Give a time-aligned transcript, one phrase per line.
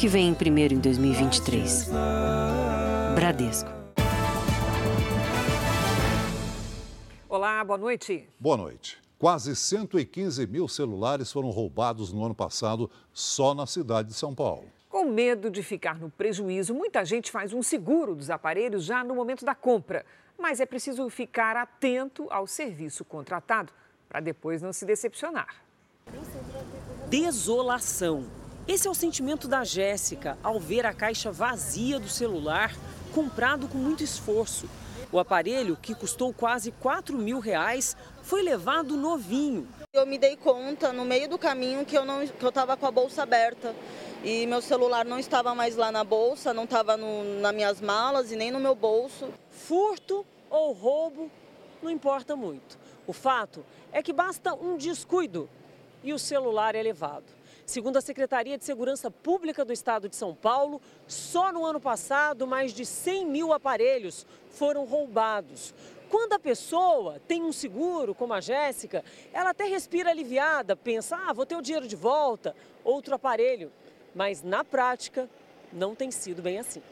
[0.00, 1.90] que vem primeiro em 2023.
[3.14, 3.68] Bradesco.
[7.28, 8.26] Olá, boa noite.
[8.38, 8.98] Boa noite.
[9.18, 14.64] Quase 115 mil celulares foram roubados no ano passado só na cidade de São Paulo.
[14.88, 19.14] Com medo de ficar no prejuízo, muita gente faz um seguro dos aparelhos já no
[19.14, 20.06] momento da compra.
[20.38, 23.70] Mas é preciso ficar atento ao serviço contratado
[24.08, 25.56] para depois não se decepcionar.
[27.10, 28.39] Desolação.
[28.70, 32.72] Esse é o sentimento da Jéssica ao ver a caixa vazia do celular
[33.12, 34.70] comprado com muito esforço.
[35.10, 39.66] O aparelho, que custou quase 4 mil reais, foi levado novinho.
[39.92, 42.86] Eu me dei conta no meio do caminho que eu não que eu estava com
[42.86, 43.74] a bolsa aberta
[44.22, 48.36] e meu celular não estava mais lá na bolsa, não estava nas minhas malas e
[48.36, 49.30] nem no meu bolso.
[49.50, 51.28] Furto ou roubo,
[51.82, 52.78] não importa muito.
[53.04, 55.50] O fato é que basta um descuido
[56.04, 57.39] e o celular é levado.
[57.70, 62.44] Segundo a Secretaria de Segurança Pública do Estado de São Paulo, só no ano passado,
[62.44, 65.72] mais de 100 mil aparelhos foram roubados.
[66.08, 71.32] Quando a pessoa tem um seguro, como a Jéssica, ela até respira aliviada, pensa, ah,
[71.32, 73.70] vou ter o dinheiro de volta, outro aparelho.
[74.16, 75.30] Mas na prática,
[75.72, 76.82] não tem sido bem assim.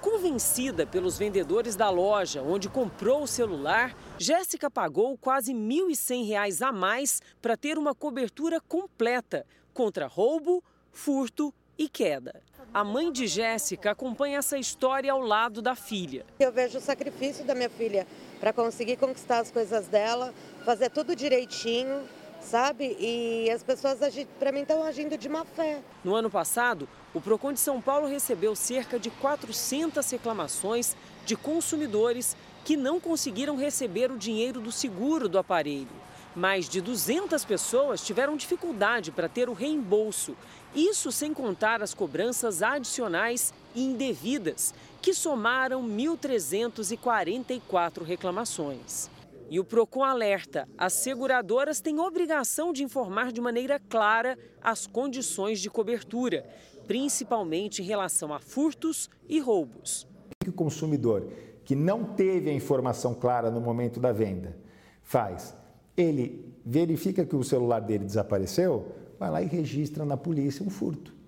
[0.00, 6.70] Convencida pelos vendedores da loja onde comprou o celular, Jéssica pagou quase R$ 1.100 a
[6.70, 9.44] mais para ter uma cobertura completa
[9.80, 12.42] contra roubo, furto e queda.
[12.74, 16.26] A mãe de Jéssica acompanha essa história ao lado da filha.
[16.38, 18.06] Eu vejo o sacrifício da minha filha
[18.38, 20.34] para conseguir conquistar as coisas dela,
[20.66, 22.02] fazer tudo direitinho,
[22.42, 22.94] sabe?
[23.00, 23.98] E as pessoas,
[24.38, 25.80] para mim, estão agindo de má fé.
[26.04, 30.94] No ano passado, o Procon de São Paulo recebeu cerca de 400 reclamações
[31.24, 35.88] de consumidores que não conseguiram receber o dinheiro do seguro do aparelho.
[36.34, 40.36] Mais de 200 pessoas tiveram dificuldade para ter o reembolso.
[40.74, 44.72] Isso sem contar as cobranças adicionais e indevidas,
[45.02, 49.10] que somaram 1.344 reclamações.
[49.50, 55.58] E o Procon alerta: as seguradoras têm obrigação de informar de maneira clara as condições
[55.58, 56.48] de cobertura,
[56.86, 60.06] principalmente em relação a furtos e roubos.
[60.46, 61.28] O consumidor
[61.64, 64.56] que não teve a informação clara no momento da venda
[65.02, 65.58] faz?
[66.00, 68.86] Ele verifica que o celular dele desapareceu,
[69.18, 71.20] vai lá e registra na polícia um furto.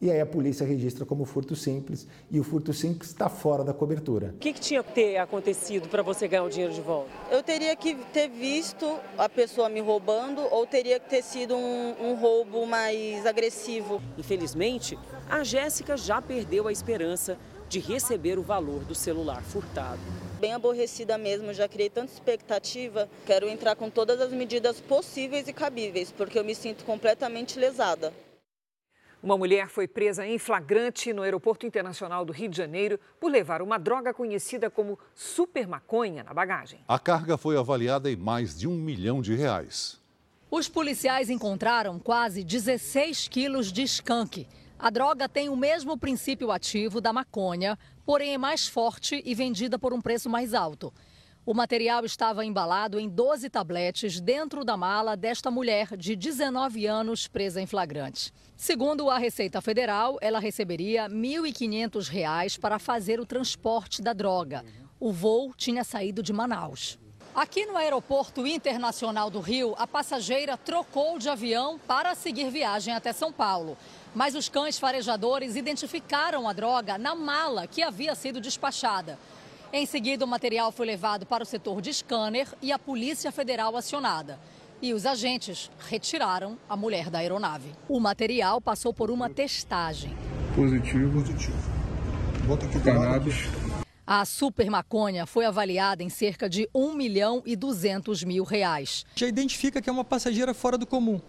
[0.00, 3.74] E aí a polícia registra como furto simples e o furto simples está fora da
[3.74, 4.32] cobertura.
[4.36, 7.10] O que, que tinha que ter acontecido para você ganhar o dinheiro de volta?
[7.32, 11.94] Eu teria que ter visto a pessoa me roubando ou teria que ter sido um,
[12.00, 14.00] um roubo mais agressivo.
[14.16, 14.96] Infelizmente,
[15.28, 17.36] a Jéssica já perdeu a esperança
[17.68, 20.00] de receber o valor do celular furtado.
[20.40, 25.52] Bem aborrecida mesmo, já criei tanta expectativa, quero entrar com todas as medidas possíveis e
[25.52, 28.12] cabíveis, porque eu me sinto completamente lesada.
[29.20, 33.60] Uma mulher foi presa em flagrante no Aeroporto Internacional do Rio de Janeiro por levar
[33.60, 36.78] uma droga conhecida como super maconha na bagagem.
[36.86, 40.00] A carga foi avaliada em mais de um milhão de reais.
[40.48, 44.46] Os policiais encontraram quase 16 quilos de skunk.
[44.78, 49.76] A droga tem o mesmo princípio ativo da maconha, porém é mais forte e vendida
[49.76, 50.94] por um preço mais alto.
[51.44, 57.26] O material estava embalado em 12 tabletes dentro da mala desta mulher de 19 anos
[57.26, 58.32] presa em flagrante.
[58.54, 64.64] Segundo a Receita Federal, ela receberia R$ 1.500 para fazer o transporte da droga.
[65.00, 66.98] O voo tinha saído de Manaus.
[67.34, 73.12] Aqui no Aeroporto Internacional do Rio, a passageira trocou de avião para seguir viagem até
[73.12, 73.76] São Paulo.
[74.14, 79.18] Mas os cães farejadores identificaram a droga na mala que havia sido despachada.
[79.72, 83.76] Em seguida, o material foi levado para o setor de scanner e a Polícia Federal
[83.76, 84.38] acionada.
[84.80, 87.72] E os agentes retiraram a mulher da aeronave.
[87.88, 90.16] O material passou por uma testagem.
[90.56, 91.20] Positivo.
[91.20, 91.56] Positivo.
[92.46, 93.36] Bota aqui cannabis.
[94.10, 99.04] A super maconha foi avaliada em cerca de 1 milhão e 200 mil reais.
[99.14, 101.20] Já identifica que é uma passageira fora do comum.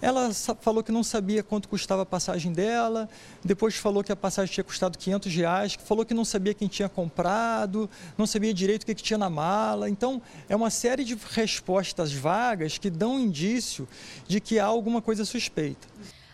[0.00, 3.08] Ela falou que não sabia quanto custava a passagem dela,
[3.44, 6.88] depois falou que a passagem tinha custado 500 reais, falou que não sabia quem tinha
[6.88, 9.90] comprado, não sabia direito o que, que tinha na mala.
[9.90, 13.88] Então, é uma série de respostas vagas que dão indício
[14.28, 15.88] de que há alguma coisa suspeita.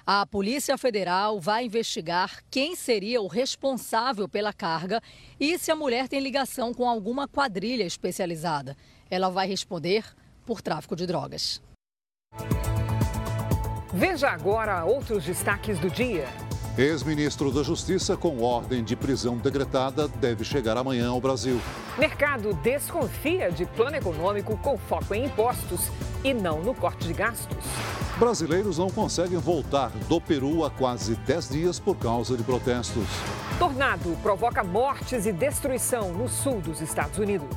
[0.09, 5.03] A Polícia Federal vai investigar quem seria o responsável pela carga
[5.41, 8.77] e se a mulher tem ligação com alguma quadrilha especializada.
[9.11, 10.05] Ela vai responder
[10.47, 11.61] por tráfico de drogas.
[13.93, 16.29] Veja agora outros destaques do dia.
[16.79, 21.59] Ex-ministro da Justiça com ordem de prisão decretada deve chegar amanhã ao Brasil.
[21.99, 25.91] Mercado desconfia de plano econômico com foco em impostos
[26.23, 27.65] e não no corte de gastos.
[28.19, 33.07] Brasileiros não conseguem voltar do Peru há quase 10 dias por causa de protestos.
[33.59, 37.57] Tornado provoca mortes e destruição no sul dos Estados Unidos.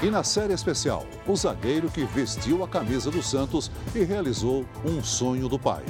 [0.00, 5.02] E na série especial, o zagueiro que vestiu a camisa do Santos e realizou um
[5.02, 5.82] sonho do pai.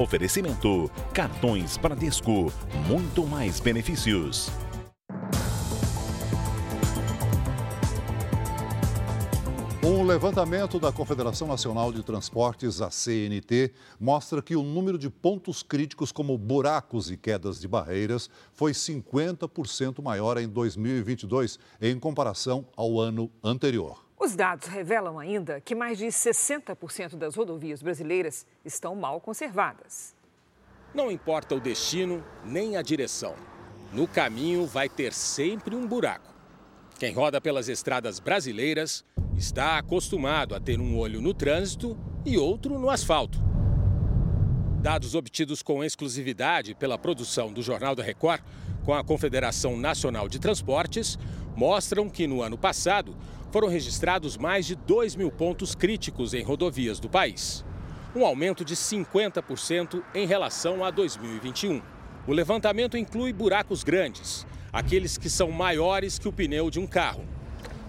[0.00, 2.50] Oferecimento: cartões Bradesco,
[2.88, 4.50] muito mais benefícios.
[9.82, 15.62] Um levantamento da Confederação Nacional de Transportes, a CNT, mostra que o número de pontos
[15.62, 22.98] críticos como buracos e quedas de barreiras foi 50% maior em 2022 em comparação ao
[22.98, 24.09] ano anterior.
[24.22, 30.14] Os dados revelam ainda que mais de 60% das rodovias brasileiras estão mal conservadas.
[30.94, 33.34] Não importa o destino nem a direção.
[33.94, 36.34] No caminho vai ter sempre um buraco.
[36.98, 39.02] Quem roda pelas estradas brasileiras
[39.38, 41.96] está acostumado a ter um olho no trânsito
[42.26, 43.40] e outro no asfalto.
[44.82, 48.42] Dados obtidos com exclusividade pela produção do Jornal da Record
[48.84, 51.18] com a Confederação Nacional de Transportes
[51.56, 53.16] mostram que no ano passado
[53.50, 57.64] foram registrados mais de 2 mil pontos críticos em rodovias do país,
[58.14, 61.82] um aumento de 50% em relação a 2021.
[62.26, 67.24] O levantamento inclui buracos grandes, aqueles que são maiores que o pneu de um carro,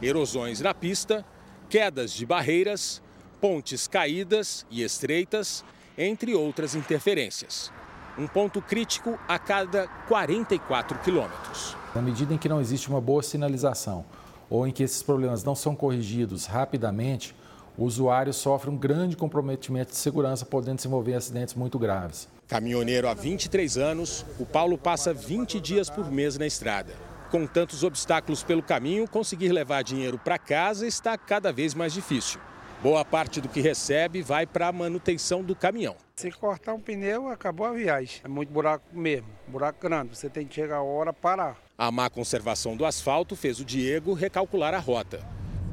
[0.01, 1.25] erosões na pista,
[1.69, 3.01] quedas de barreiras,
[3.39, 5.63] pontes caídas e estreitas,
[5.97, 7.71] entre outras interferências.
[8.17, 11.75] Um ponto crítico a cada 44 quilômetros.
[11.93, 14.05] Na medida em que não existe uma boa sinalização
[14.51, 17.33] ou em que esses problemas não são corrigidos rapidamente,
[17.77, 22.27] o usuário sofre um grande comprometimento de segurança, podendo se envolver em acidentes muito graves.
[22.49, 26.93] Caminhoneiro há 23 anos, o Paulo passa 20 dias por mês na estrada.
[27.31, 32.41] Com tantos obstáculos pelo caminho, conseguir levar dinheiro para casa está cada vez mais difícil.
[32.83, 35.95] Boa parte do que recebe vai para a manutenção do caminhão.
[36.15, 38.19] Se cortar um pneu, acabou a viagem.
[38.23, 40.17] É muito buraco mesmo, buraco grande.
[40.17, 41.57] Você tem que chegar a hora parar.
[41.81, 45.27] A má conservação do asfalto fez o Diego recalcular a rota.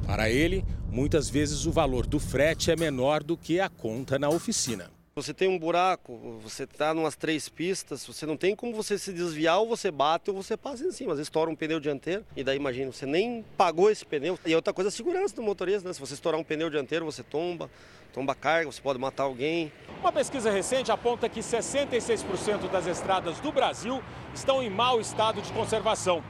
[0.07, 4.27] Para ele, muitas vezes o valor do frete é menor do que a conta na
[4.27, 4.89] oficina.
[5.15, 9.11] Você tem um buraco, você está umas três pistas, você não tem como você se
[9.11, 11.11] desviar, ou você bate ou você passa em cima.
[11.11, 14.39] Às vezes estoura um pneu dianteiro e daí imagina, você nem pagou esse pneu.
[14.45, 15.93] E outra coisa, a segurança do motorista, né?
[15.93, 17.69] Se você estourar um pneu dianteiro, você tomba,
[18.13, 19.71] tomba carga, você pode matar alguém.
[19.99, 24.01] Uma pesquisa recente aponta que 66% das estradas do Brasil
[24.33, 26.23] estão em mau estado de conservação.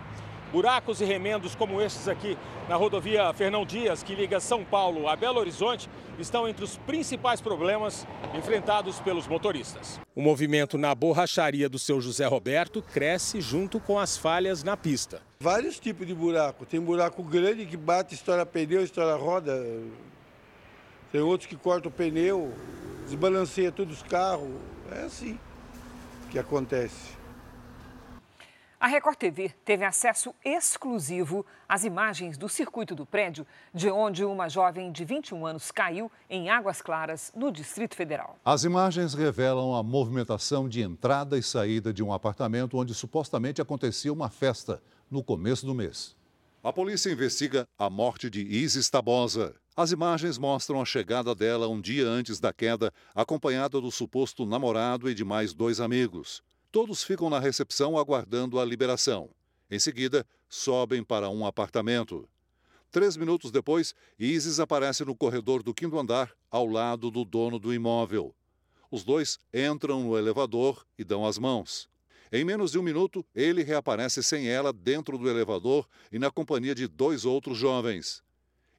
[0.52, 2.36] Buracos e remendos como estes aqui
[2.68, 5.88] na rodovia Fernão Dias, que liga São Paulo a Belo Horizonte,
[6.18, 10.00] estão entre os principais problemas enfrentados pelos motoristas.
[10.16, 15.22] O movimento na borracharia do seu José Roberto cresce junto com as falhas na pista.
[15.40, 16.66] Vários tipos de buraco.
[16.66, 19.64] Tem buraco grande que bate, estoura pneu, estoura roda.
[21.12, 22.52] Tem outros que cortam o pneu,
[23.06, 24.50] desbalanceia todos os carros.
[24.92, 25.40] É assim
[26.32, 27.19] que acontece.
[28.82, 34.48] A Record TV teve acesso exclusivo às imagens do circuito do prédio, de onde uma
[34.48, 38.40] jovem de 21 anos caiu em Águas Claras, no Distrito Federal.
[38.46, 44.14] As imagens revelam a movimentação de entrada e saída de um apartamento onde supostamente acontecia
[44.14, 44.82] uma festa
[45.12, 46.16] no começo do mês.
[46.64, 49.56] A polícia investiga a morte de Isis Tabosa.
[49.76, 55.10] As imagens mostram a chegada dela um dia antes da queda, acompanhada do suposto namorado
[55.10, 56.42] e de mais dois amigos.
[56.72, 59.30] Todos ficam na recepção aguardando a liberação.
[59.72, 62.30] Em seguida, sobem para um apartamento.
[62.92, 67.74] Três minutos depois, Isis aparece no corredor do quinto andar, ao lado do dono do
[67.74, 68.36] imóvel.
[68.92, 71.90] Os dois entram no elevador e dão as mãos.
[72.32, 76.76] Em menos de um minuto, ele reaparece sem ela dentro do elevador e na companhia
[76.76, 78.24] de dois outros jovens.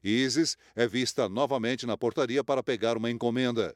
[0.01, 3.75] Isis é vista novamente na portaria para pegar uma encomenda.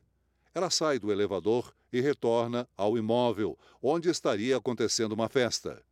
[0.56, 5.84] Ela sai do elevador e retorna ao imóvel, onde estaria acontecendo uma festa.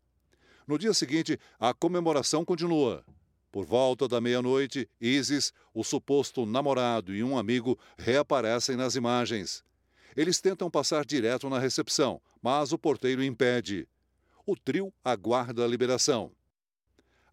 [0.65, 3.03] No dia seguinte, a comemoração continua.
[3.51, 9.65] Por volta da meia-noite, Isis, o suposto namorado e um amigo reaparecem nas imagens.
[10.15, 13.85] Eles tentam passar direto na recepção, mas o porteiro impede.
[14.45, 16.31] O trio aguarda a liberação.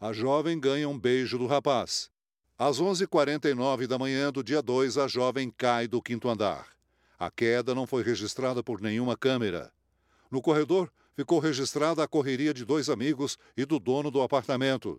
[0.01, 2.11] A jovem ganha um beijo do rapaz.
[2.59, 6.80] Às 11h49 da manhã do dia 2, a jovem cai do quinto andar.
[7.21, 9.71] A queda não foi registrada por nenhuma câmera.
[10.31, 14.99] No corredor, ficou registrada a correria de dois amigos e do dono do apartamento.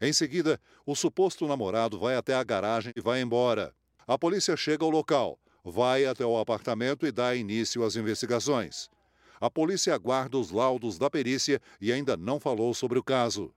[0.00, 3.74] Em seguida, o suposto namorado vai até a garagem e vai embora.
[4.06, 8.88] A polícia chega ao local, vai até o apartamento e dá início às investigações.
[9.38, 13.52] A polícia aguarda os laudos da perícia e ainda não falou sobre o caso.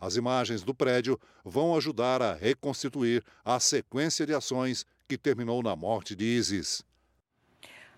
[0.00, 5.76] As imagens do prédio vão ajudar a reconstituir a sequência de ações que terminou na
[5.76, 6.84] morte de Isis.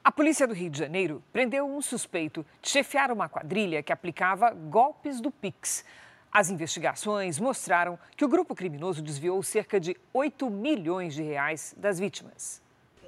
[0.04, 4.50] A polícia do Rio de Janeiro prendeu um suspeito de chefiar uma quadrilha que aplicava
[4.50, 5.84] golpes do Pix.
[6.32, 11.98] As investigações mostraram que o grupo criminoso desviou cerca de 8 milhões de reais das
[11.98, 12.62] vítimas.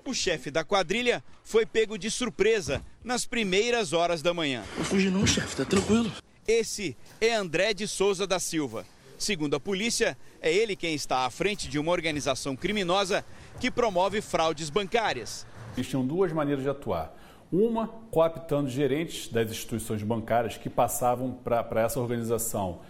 [0.04, 4.64] O chefe da quadrilha foi pego de surpresa nas primeiras horas da manhã.
[4.76, 6.11] Não fugi não, chefe, tá tranquilo.
[6.49, 8.85] Esse é André de Souza da Silva.
[9.18, 13.23] Segundo a polícia, é ele quem está à frente de uma organização criminosa
[13.61, 15.47] que promove fraudes bancárias.
[15.87, 17.16] Tinham duas maneiras de atuar.
[17.52, 22.80] Uma, cooptando gerentes das instituições bancárias que passavam para essa organização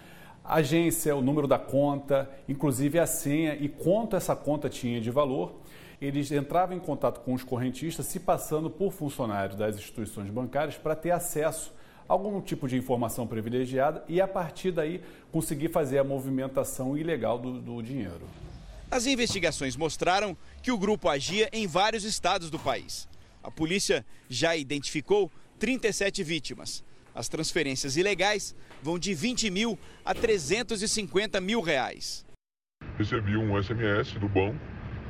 [0.44, 5.54] agência, o número da conta, inclusive a senha e quanto essa conta tinha de valor.
[6.00, 10.96] Eles entravam em contato com os correntistas, se passando por funcionários das instituições bancárias para
[10.96, 11.72] ter acesso
[12.08, 17.38] a algum tipo de informação privilegiada e, a partir daí, conseguir fazer a movimentação ilegal
[17.38, 18.22] do, do dinheiro.
[18.90, 23.08] As investigações mostraram que o grupo agia em vários estados do país.
[23.40, 25.30] A polícia já identificou
[25.60, 26.82] 37 vítimas.
[27.14, 32.26] As transferências ilegais vão de 20 mil a 350 mil reais.
[32.98, 34.58] Recebi um SMS do banco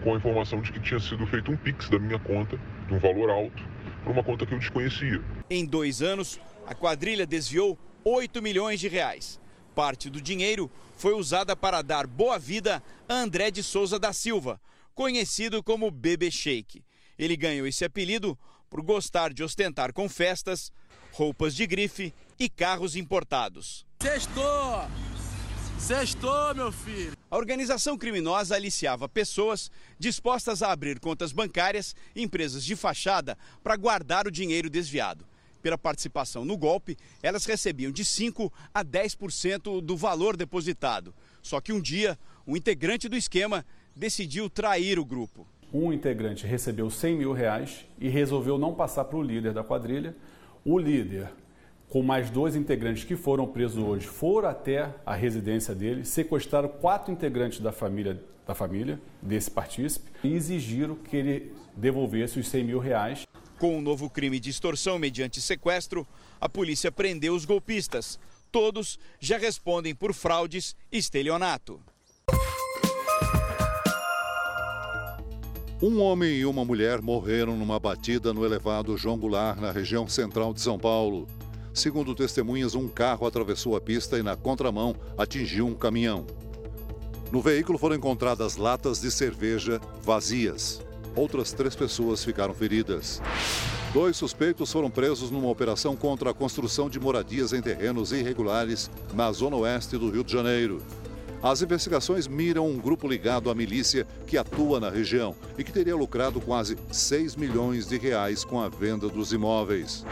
[0.05, 2.99] com a informação de que tinha sido feito um Pix da minha conta, de um
[2.99, 3.63] valor alto,
[4.03, 5.23] para uma conta que eu desconhecia.
[5.49, 9.41] Em dois anos, a quadrilha desviou 8 milhões de reais.
[9.81, 14.61] Parte do dinheiro foi usada para dar boa vida a André de Souza da Silva,
[14.95, 16.85] conhecido como Bebê Shake.
[17.19, 20.71] Ele ganhou esse apelido por gostar de ostentar com festas,
[21.13, 23.87] roupas de grife e carros importados.
[24.03, 24.87] Sextou!
[25.79, 27.17] Sextou, meu filho!
[27.31, 33.77] A organização criminosa aliciava pessoas dispostas a abrir contas bancárias e empresas de fachada para
[33.77, 35.30] guardar o dinheiro desviado.
[35.63, 41.15] Pela participação no golpe, elas recebiam de 5% a 10% do valor depositado.
[41.43, 43.65] Só que um dia, um integrante do esquema
[43.95, 45.47] decidiu trair o grupo.
[45.73, 50.17] Um integrante recebeu 100 mil reais e resolveu não passar para o líder da quadrilha.
[50.65, 51.31] O líder
[51.91, 57.13] com mais dois integrantes que foram presos hoje, foram até a residência dele, sequestraram quatro
[57.13, 62.79] integrantes da família, da família desse partícipe e exigiram que ele devolvesse os 100 mil
[62.79, 63.27] reais.
[63.61, 66.09] Com o um novo crime de extorsão mediante sequestro,
[66.41, 68.19] a polícia prendeu os golpistas.
[68.51, 71.79] Todos já respondem por fraudes e estelionato.
[75.83, 80.55] Um homem e uma mulher morreram numa batida no elevado João Goulart, na região central
[80.55, 81.27] de São Paulo.
[81.75, 86.27] Segundo testemunhas, um carro atravessou a pista e, na contramão, atingiu um caminhão.
[87.31, 90.81] No veículo foram encontradas latas de cerveja vazias.
[91.15, 93.21] Outras três pessoas ficaram feridas.
[93.93, 99.33] Dois suspeitos foram presos numa operação contra a construção de moradias em terrenos irregulares na
[99.33, 100.81] zona oeste do Rio de Janeiro.
[101.43, 105.97] As investigações miram um grupo ligado à milícia que atua na região e que teria
[105.97, 110.05] lucrado quase 6 milhões de reais com a venda dos imóveis.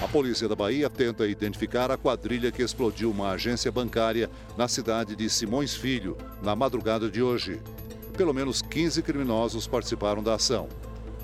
[0.00, 5.16] A polícia da Bahia tenta identificar a quadrilha que explodiu uma agência bancária na cidade
[5.16, 7.60] de Simões Filho, na madrugada de hoje.
[8.20, 10.68] Pelo menos 15 criminosos participaram da ação.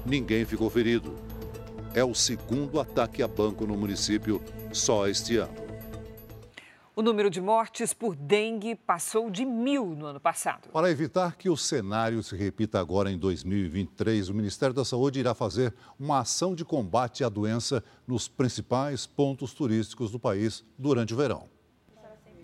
[0.07, 1.15] Ninguém ficou ferido.
[1.93, 4.41] É o segundo ataque a banco no município
[4.73, 5.53] só este ano.
[6.95, 10.71] O número de mortes por dengue passou de mil no ano passado.
[10.73, 15.35] Para evitar que o cenário se repita agora em 2023, o Ministério da Saúde irá
[15.35, 21.17] fazer uma ação de combate à doença nos principais pontos turísticos do país durante o
[21.19, 21.56] verão.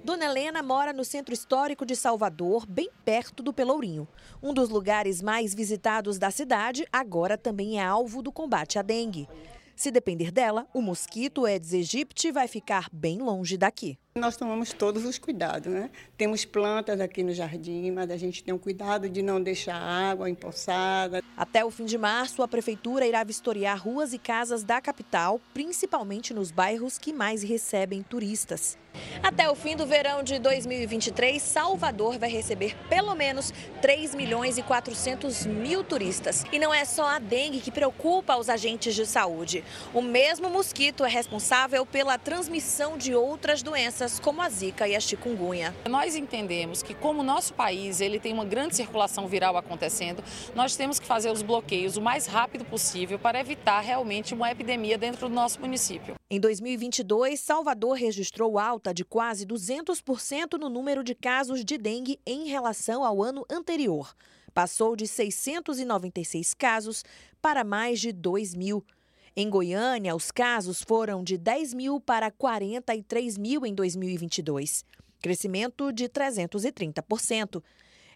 [0.04, 4.09] Dona Helena mora no centro histórico de Salvador, bem perto do Pelourinho.
[4.42, 9.28] Um dos lugares mais visitados da cidade, agora também é alvo do combate à dengue.
[9.76, 13.97] Se depender dela, o mosquito Aedes aegypti vai ficar bem longe daqui.
[14.14, 15.90] Nós tomamos todos os cuidados, né?
[16.19, 20.28] Temos plantas aqui no jardim, mas a gente tem o cuidado de não deixar água
[20.28, 21.23] empoçada.
[21.35, 26.35] Até o fim de março, a prefeitura irá vistoriar ruas e casas da capital, principalmente
[26.35, 28.76] nos bairros que mais recebem turistas.
[29.23, 34.62] Até o fim do verão de 2023, Salvador vai receber pelo menos 3 milhões e
[34.62, 36.45] 400 mil turistas.
[36.52, 39.64] E não é só a dengue que preocupa os agentes de saúde.
[39.95, 45.00] O mesmo mosquito é responsável pela transmissão de outras doenças, como a zika e a
[45.00, 45.75] chikungunya.
[45.88, 50.23] Nós entendemos que como o nosso país ele tem uma grande circulação viral acontecendo,
[50.54, 54.99] nós temos que fazer os bloqueios o mais rápido possível para evitar realmente uma epidemia
[54.99, 56.14] dentro do nosso município.
[56.28, 62.49] Em 2022, Salvador registrou alta de quase 200% no número de casos de dengue em
[62.49, 64.14] relação ao ano anterior.
[64.52, 67.04] Passou de 696 casos
[67.40, 68.85] para mais de 2 mil.
[69.34, 74.84] Em Goiânia, os casos foram de 10 mil para 43 mil em 2022.
[75.22, 77.62] crescimento de 330%.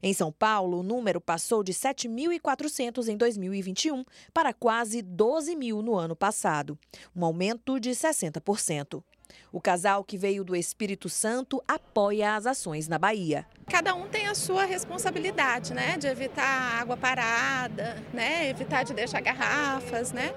[0.03, 4.05] Em São Paulo, o número passou de 7.400 em 2021
[4.35, 6.79] para quase 12 mil no ano passado,
[7.15, 9.03] um aumento de 60%.
[9.51, 13.47] O casal que veio do Espírito Santo apoia as ações na Bahia.
[13.71, 15.97] Cada um tem a sua responsabilidade, né?
[15.97, 18.51] De evitar água parada, né?
[18.51, 20.35] Evitar de deixar garrafas, né?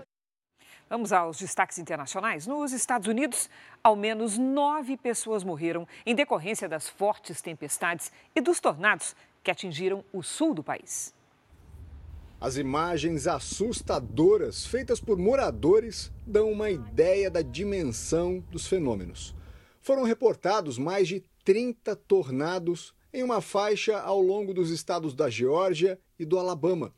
[0.89, 2.47] Vamos aos destaques internacionais.
[2.47, 3.47] Nos Estados Unidos,
[3.83, 10.03] ao menos nove pessoas morreram em decorrência das fortes tempestades e dos tornados que atingiram
[10.11, 11.13] o sul do país.
[12.41, 19.35] As imagens assustadoras feitas por moradores dão uma ideia da dimensão dos fenômenos.
[19.81, 25.99] Foram reportados mais de 30 tornados em uma faixa ao longo dos estados da Geórgia
[26.17, 26.91] e do Alabama.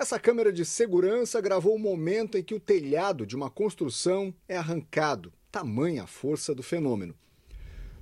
[0.00, 4.56] Essa câmera de segurança gravou o momento em que o telhado de uma construção é
[4.56, 7.14] arrancado, tamanha a força do fenômeno.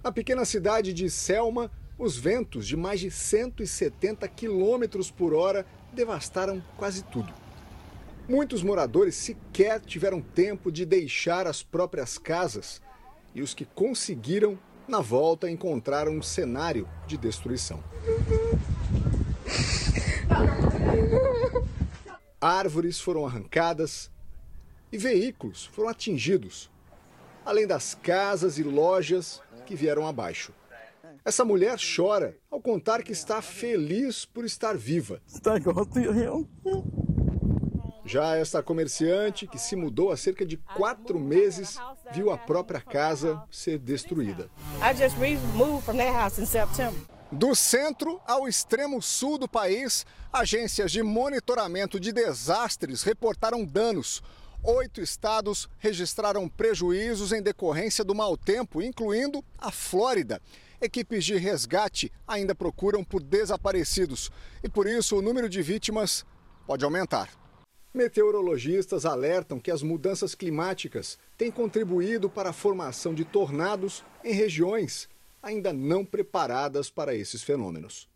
[0.01, 6.63] Na pequena cidade de Selma, os ventos de mais de 170 km por hora devastaram
[6.77, 7.35] quase tudo.
[8.29, 12.81] Muitos moradores sequer tiveram tempo de deixar as próprias casas
[13.35, 17.83] e os que conseguiram, na volta, encontraram um cenário de destruição.
[22.41, 24.11] Árvores foram arrancadas
[24.93, 26.71] e veículos foram atingidos,
[27.45, 30.53] além das casas e lojas que vieram abaixo.
[31.25, 35.21] Essa mulher chora ao contar que está feliz por estar viva.
[38.05, 41.77] Já esta comerciante, que se mudou há cerca de quatro meses,
[42.13, 44.49] viu a própria casa ser destruída.
[47.31, 54.23] Do centro ao extremo sul do país, agências de monitoramento de desastres reportaram danos.
[54.65, 60.41] Oito estados registraram prejuízos em decorrência do mau tempo, incluindo a Flórida.
[60.81, 64.31] Equipes de resgate ainda procuram por desaparecidos
[64.63, 66.25] e por isso o número de vítimas
[66.67, 67.29] pode aumentar.
[67.93, 75.11] Meteorologistas alertam que as mudanças climáticas têm contribuído para a formação de tornados em regiões
[75.43, 78.09] ainda não preparadas para esses fenômenos.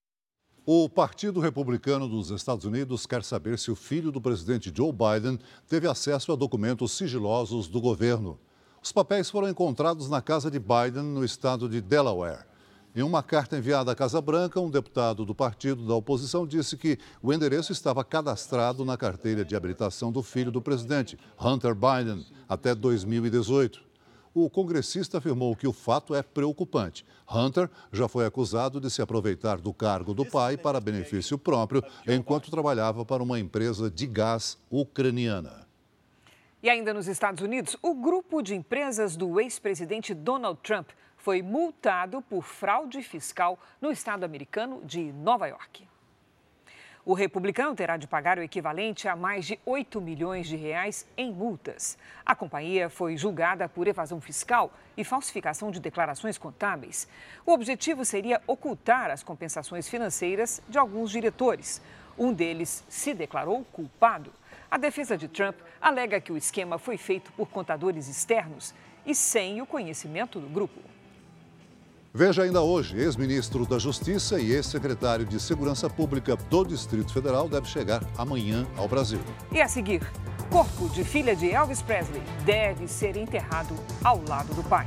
[0.65, 5.39] O Partido Republicano dos Estados Unidos quer saber se o filho do presidente Joe Biden
[5.69, 8.39] teve acesso a documentos sigilosos do governo.
[8.81, 12.47] Os papéis foram encontrados na casa de Biden, no estado de Delaware.
[12.95, 16.99] Em uma carta enviada à Casa Branca, um deputado do partido da oposição disse que
[17.23, 22.75] o endereço estava cadastrado na carteira de habilitação do filho do presidente, Hunter Biden, até
[22.75, 23.92] 2018.
[24.35, 27.05] O congressista afirmou que o fato é preocupante.
[27.31, 32.51] Hunter já foi acusado de se aproveitar do cargo do pai para benefício próprio enquanto
[32.51, 35.67] trabalhava para uma empresa de gás ucraniana.
[36.63, 42.23] E ainda nos Estados Unidos, o grupo de empresas do ex-presidente Donald Trump foi multado
[42.23, 45.92] por fraude fiscal no estado americano de Nova York.
[47.05, 51.33] O republicano terá de pagar o equivalente a mais de 8 milhões de reais em
[51.33, 51.99] multas.
[52.25, 57.09] A companhia foi julgada por evasão fiscal e falsificação de declarações contábeis.
[57.45, 61.83] O objetivo seria ocultar as compensações financeiras de alguns diretores.
[62.17, 64.33] Um deles se declarou culpado.
[64.71, 68.73] A defesa de Trump alega que o esquema foi feito por contadores externos
[69.05, 70.79] e sem o conhecimento do grupo.
[72.15, 77.67] Veja ainda hoje, ex-ministro da Justiça e ex-secretário de Segurança Pública do Distrito Federal deve
[77.67, 79.19] chegar amanhã ao Brasil.
[79.51, 80.03] E a seguir,
[80.51, 84.87] corpo de filha de Elvis Presley deve ser enterrado ao lado do pai.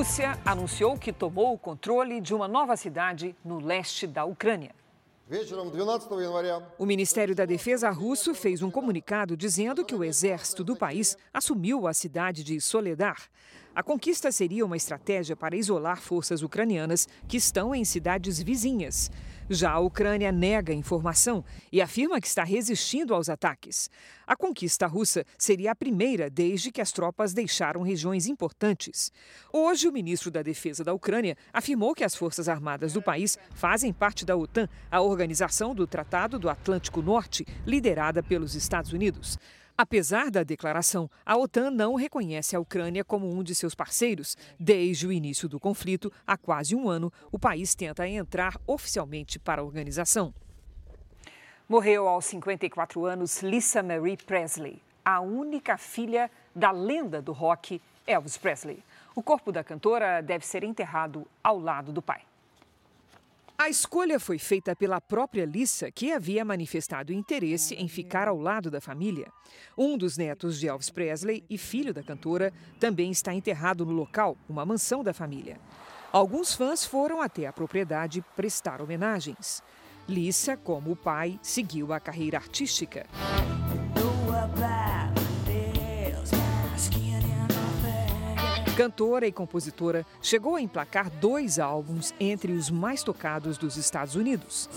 [0.00, 4.74] Rússia anunciou que tomou o controle de uma nova cidade no leste da Ucrânia.
[6.78, 11.86] O Ministério da Defesa russo fez um comunicado dizendo que o exército do país assumiu
[11.86, 13.28] a cidade de Soledar.
[13.74, 19.10] A conquista seria uma estratégia para isolar forças ucranianas que estão em cidades vizinhas.
[19.52, 23.90] Já a Ucrânia nega a informação e afirma que está resistindo aos ataques.
[24.24, 29.10] A conquista russa seria a primeira desde que as tropas deixaram regiões importantes.
[29.52, 33.92] Hoje, o ministro da Defesa da Ucrânia afirmou que as Forças Armadas do país fazem
[33.92, 39.36] parte da OTAN, a organização do Tratado do Atlântico Norte, liderada pelos Estados Unidos.
[39.82, 44.36] Apesar da declaração, a OTAN não reconhece a Ucrânia como um de seus parceiros.
[44.58, 49.62] Desde o início do conflito, há quase um ano, o país tenta entrar oficialmente para
[49.62, 50.34] a organização.
[51.66, 58.36] Morreu aos 54 anos Lisa Marie Presley, a única filha da lenda do rock Elvis
[58.36, 58.84] Presley.
[59.14, 62.20] O corpo da cantora deve ser enterrado ao lado do pai.
[63.60, 68.70] A escolha foi feita pela própria Lissa, que havia manifestado interesse em ficar ao lado
[68.70, 69.30] da família.
[69.76, 74.34] Um dos netos de Elvis Presley e filho da cantora também está enterrado no local,
[74.48, 75.60] uma mansão da família.
[76.10, 79.62] Alguns fãs foram até a propriedade prestar homenagens.
[80.08, 83.06] Lissa, como o pai, seguiu a carreira artística.
[88.80, 94.70] Cantora e compositora, chegou a emplacar dois álbuns entre os mais tocados dos Estados Unidos.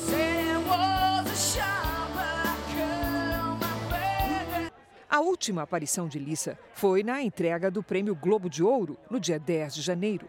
[5.09, 9.39] A última aparição de Lissa foi na entrega do Prêmio Globo de Ouro, no dia
[9.39, 10.27] 10 de janeiro.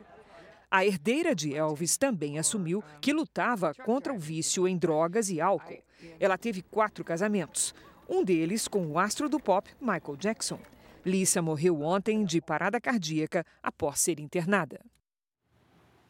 [0.70, 5.82] A herdeira de Elvis também assumiu que lutava contra o vício em drogas e álcool.
[6.20, 7.74] Ela teve quatro casamentos,
[8.08, 10.60] um deles com o astro do pop Michael Jackson.
[11.04, 14.80] Lissa morreu ontem de parada cardíaca após ser internada.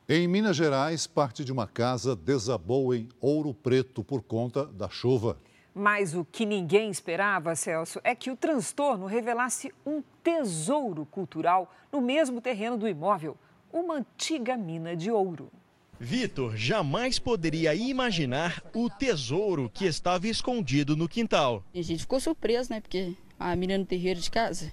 [0.08, 5.38] Em Minas Gerais, parte de uma casa desabou em Ouro Preto por conta da chuva.
[5.74, 12.00] Mas o que ninguém esperava, Celso, é que o transtorno revelasse um tesouro cultural no
[12.00, 13.36] mesmo terreno do imóvel
[13.72, 15.50] uma antiga mina de ouro.
[15.98, 21.64] Vitor jamais poderia imaginar o tesouro que estava escondido no quintal.
[21.74, 22.80] A gente ficou surpreso, né?
[22.80, 24.72] Porque a mina no terreiro de casa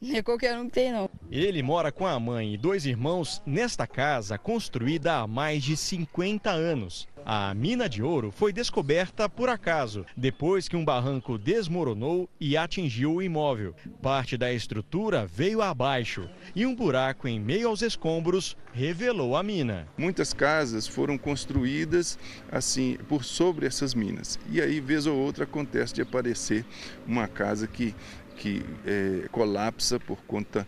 [0.00, 1.08] não é qualquer um que tem, não.
[1.30, 6.50] Ele mora com a mãe e dois irmãos nesta casa construída há mais de 50
[6.50, 7.08] anos.
[7.28, 13.14] A mina de ouro foi descoberta por acaso, depois que um barranco desmoronou e atingiu
[13.14, 13.74] o imóvel.
[14.00, 19.88] Parte da estrutura veio abaixo e um buraco em meio aos escombros revelou a mina.
[19.98, 22.16] Muitas casas foram construídas
[22.52, 24.38] assim por sobre essas minas.
[24.48, 26.64] E aí, vez ou outra, acontece de aparecer
[27.08, 27.92] uma casa que
[28.36, 30.66] que é, colapsa por conta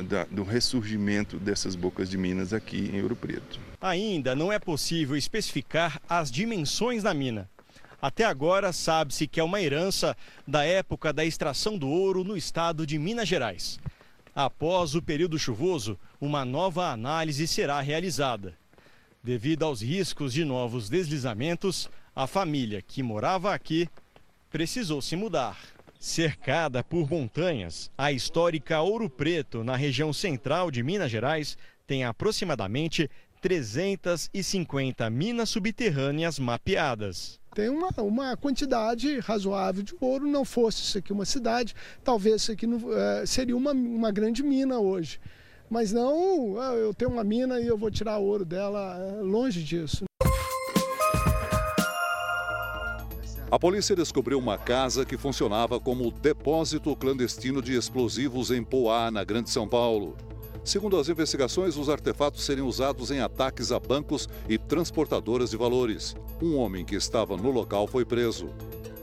[0.00, 3.60] da, do ressurgimento dessas bocas de minas aqui em Ouro Preto.
[3.80, 7.48] Ainda não é possível especificar as dimensões da mina.
[8.00, 12.86] Até agora, sabe-se que é uma herança da época da extração do ouro no estado
[12.86, 13.78] de Minas Gerais.
[14.34, 18.54] Após o período chuvoso, uma nova análise será realizada.
[19.22, 23.88] Devido aos riscos de novos deslizamentos, a família que morava aqui
[24.48, 25.58] precisou se mudar.
[25.98, 31.58] Cercada por montanhas, a histórica Ouro Preto, na região central de Minas Gerais,
[31.88, 33.10] tem aproximadamente
[33.42, 37.40] 350 minas subterrâneas mapeadas.
[37.52, 42.52] Tem uma, uma quantidade razoável de ouro, não fosse isso aqui uma cidade, talvez isso
[42.52, 45.18] aqui não, é, seria uma, uma grande mina hoje.
[45.68, 49.64] Mas não, ah, eu tenho uma mina e eu vou tirar ouro dela, é, longe
[49.64, 50.04] disso.
[53.50, 59.24] A polícia descobriu uma casa que funcionava como depósito clandestino de explosivos em Poá, na
[59.24, 60.14] Grande São Paulo.
[60.62, 66.14] Segundo as investigações, os artefatos seriam usados em ataques a bancos e transportadoras de valores.
[66.42, 68.50] Um homem que estava no local foi preso.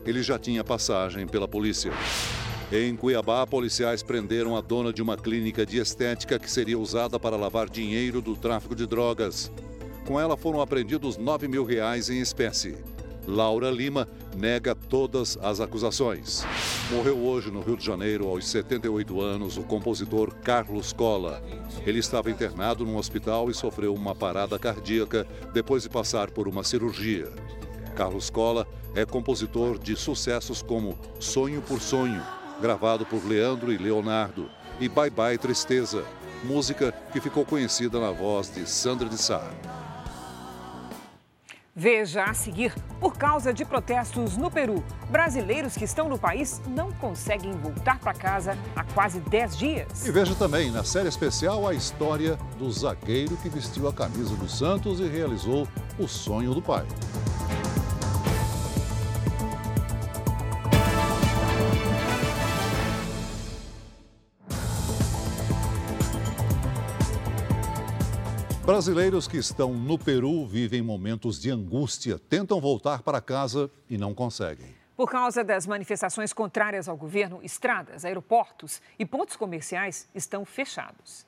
[0.06, 1.92] Ele já tinha passagem pela polícia.
[2.72, 7.36] Em Cuiabá, policiais prenderam a dona de uma clínica de estética que seria usada para
[7.36, 9.52] lavar dinheiro do tráfico de drogas.
[10.06, 12.78] Com ela foram apreendidos 9 mil reais em espécie.
[13.28, 16.46] Laura Lima nega todas as acusações.
[16.92, 21.42] Morreu hoje no Rio de Janeiro, aos 78 anos, o compositor Carlos Cola.
[21.86, 26.64] Ele estava internado num hospital e sofreu uma parada cardíaca depois de passar por uma
[26.64, 27.32] cirurgia.
[27.96, 32.22] Carlos Cola é compositor de sucessos como Sonho por Sonho,
[32.62, 36.04] gravado por Leandro e Leonardo, e Bye Bye Tristeza,
[36.44, 39.50] música que ficou conhecida na voz de Sandra de Sá.
[41.78, 42.74] Veja a seguir.
[43.02, 48.14] Por causa de protestos no Peru, brasileiros que estão no país não conseguem voltar para
[48.14, 50.08] casa há quase 10 dias.
[50.08, 54.48] E veja também na série especial a história do zagueiro que vestiu a camisa do
[54.48, 55.68] Santos e realizou
[56.00, 56.86] o sonho do pai.
[68.66, 74.12] Brasileiros que estão no Peru vivem momentos de angústia, tentam voltar para casa e não
[74.12, 74.74] conseguem.
[74.98, 81.28] Por causa das manifestações contrárias ao governo, estradas, aeroportos e pontos comerciais estão fechados.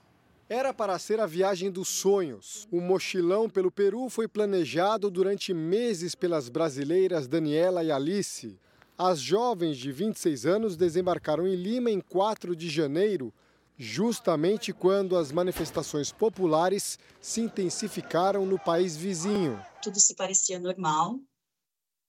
[0.49, 2.67] Era para ser a viagem dos sonhos.
[2.71, 8.57] O mochilão pelo Peru foi planejado durante meses pelas brasileiras Daniela e Alice.
[8.97, 13.31] As jovens de 26 anos desembarcaram em Lima em 4 de janeiro
[13.77, 19.63] justamente quando as manifestações populares se intensificaram no país vizinho.
[19.83, 21.19] Tudo se parecia normal,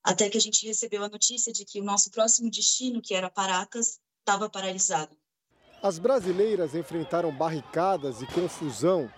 [0.02, 3.28] até que a gente recebeu a notícia de que o nosso próximo destino, que era
[3.28, 5.14] Paracas, estava paralisado.
[5.82, 9.12] As brasileiras enfrentaram barricadas e confusão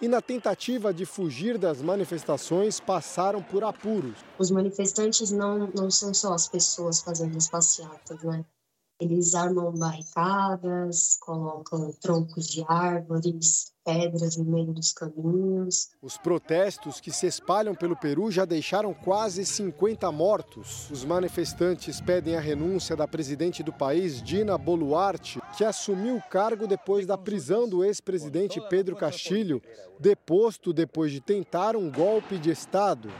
[0.00, 4.16] e, na tentativa de fugir das manifestações, passaram por apuros.
[4.38, 8.44] Os manifestantes não, não são só as pessoas fazendo as passeatas, né?
[9.00, 15.90] Eles armam barricadas, colocam troncos de árvores, pedras no meio dos caminhos.
[16.00, 20.88] Os protestos que se espalham pelo Peru já deixaram quase 50 mortos.
[20.90, 26.66] Os manifestantes pedem a renúncia da presidente do país, Dina Boluarte, que assumiu o cargo
[26.66, 29.60] depois da prisão do ex-presidente Pedro Castilho,
[29.98, 33.10] deposto depois de tentar um golpe de Estado.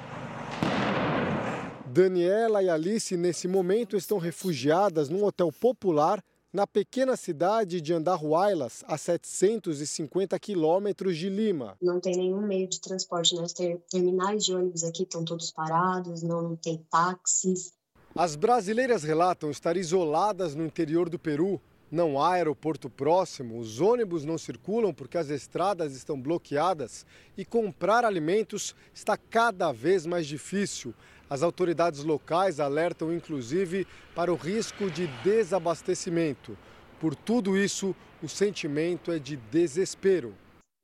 [1.95, 6.21] Daniela e Alice, nesse momento, estão refugiadas num hotel popular
[6.53, 11.77] na pequena cidade de Andahuaylas, a 750 quilômetros de Lima.
[11.81, 13.43] Não tem nenhum meio de transporte, né?
[13.43, 17.73] Os terminais de ônibus aqui estão todos parados, não tem táxis.
[18.13, 21.61] As brasileiras relatam estar isoladas no interior do Peru.
[21.93, 28.05] Não há aeroporto próximo, os ônibus não circulam porque as estradas estão bloqueadas e comprar
[28.05, 30.93] alimentos está cada vez mais difícil.
[31.35, 36.57] As autoridades locais alertam inclusive para o risco de desabastecimento.
[37.01, 37.93] Por tudo isso,
[38.23, 40.33] o sentimento é de desespero.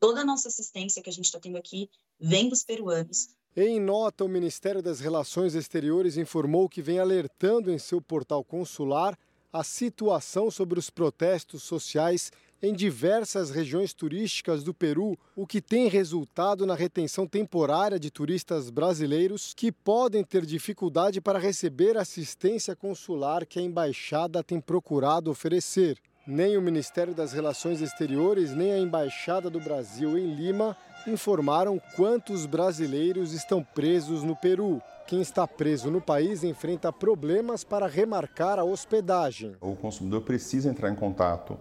[0.01, 3.29] Toda a nossa assistência que a gente está tendo aqui vem dos peruanos.
[3.57, 9.17] Em nota, o Ministério das Relações Exteriores informou que vem alertando em seu portal consular
[9.53, 15.89] a situação sobre os protestos sociais em diversas regiões turísticas do Peru, o que tem
[15.89, 23.47] resultado na retenção temporária de turistas brasileiros que podem ter dificuldade para receber assistência consular
[23.47, 25.99] que a embaixada tem procurado oferecer.
[26.27, 32.45] Nem o Ministério das Relações Exteriores, nem a Embaixada do Brasil em Lima informaram quantos
[32.45, 34.83] brasileiros estão presos no Peru.
[35.07, 39.57] Quem está preso no país enfrenta problemas para remarcar a hospedagem.
[39.61, 41.59] O consumidor precisa entrar em contato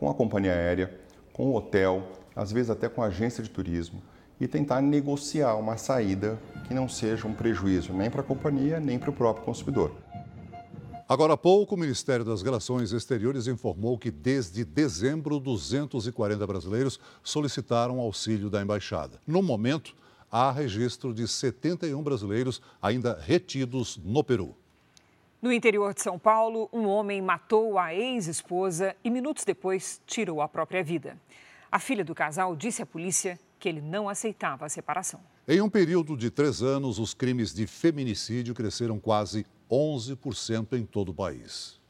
[0.00, 0.98] com a companhia aérea,
[1.30, 2.02] com o hotel,
[2.34, 4.02] às vezes até com a agência de turismo
[4.40, 8.98] e tentar negociar uma saída que não seja um prejuízo nem para a companhia nem
[8.98, 9.94] para o próprio consumidor.
[11.06, 17.98] Agora há pouco, o Ministério das Relações Exteriores informou que desde dezembro, 240 brasileiros solicitaram
[17.98, 19.20] auxílio da embaixada.
[19.26, 19.94] No momento,
[20.30, 24.54] há registro de 71 brasileiros ainda retidos no Peru.
[25.42, 30.48] No interior de São Paulo, um homem matou a ex-esposa e minutos depois tirou a
[30.48, 31.16] própria vida.
[31.72, 35.18] A filha do casal disse à polícia que ele não aceitava a separação.
[35.48, 41.08] Em um período de três anos, os crimes de feminicídio cresceram quase 11% em todo
[41.08, 41.80] o país.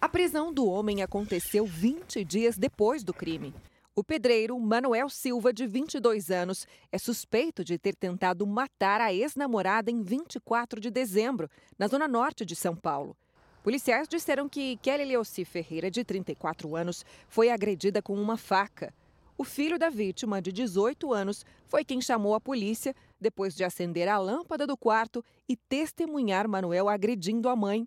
[0.00, 3.52] A prisão do homem aconteceu 20 dias depois do crime.
[3.94, 9.90] O pedreiro Manuel Silva, de 22 anos, é suspeito de ter tentado matar a ex-namorada
[9.90, 11.46] em 24 de dezembro,
[11.78, 13.14] na zona norte de São Paulo.
[13.62, 18.94] Policiais disseram que Kelly Leoci Ferreira, de 34 anos, foi agredida com uma faca.
[19.36, 24.08] O filho da vítima, de 18 anos, foi quem chamou a polícia depois de acender
[24.08, 27.86] a lâmpada do quarto e testemunhar Manuel agredindo a mãe.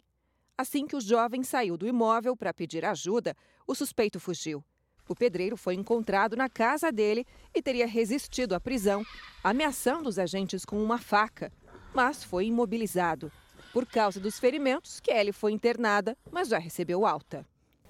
[0.56, 4.64] Assim que o jovem saiu do imóvel para pedir ajuda, o suspeito fugiu.
[5.08, 9.06] O pedreiro foi encontrado na casa dele e teria resistido à prisão,
[9.44, 11.52] ameaçando os agentes com uma faca,
[11.94, 13.32] mas foi imobilizado.
[13.72, 17.46] Por causa dos ferimentos, Kelly foi internada, mas já recebeu alta.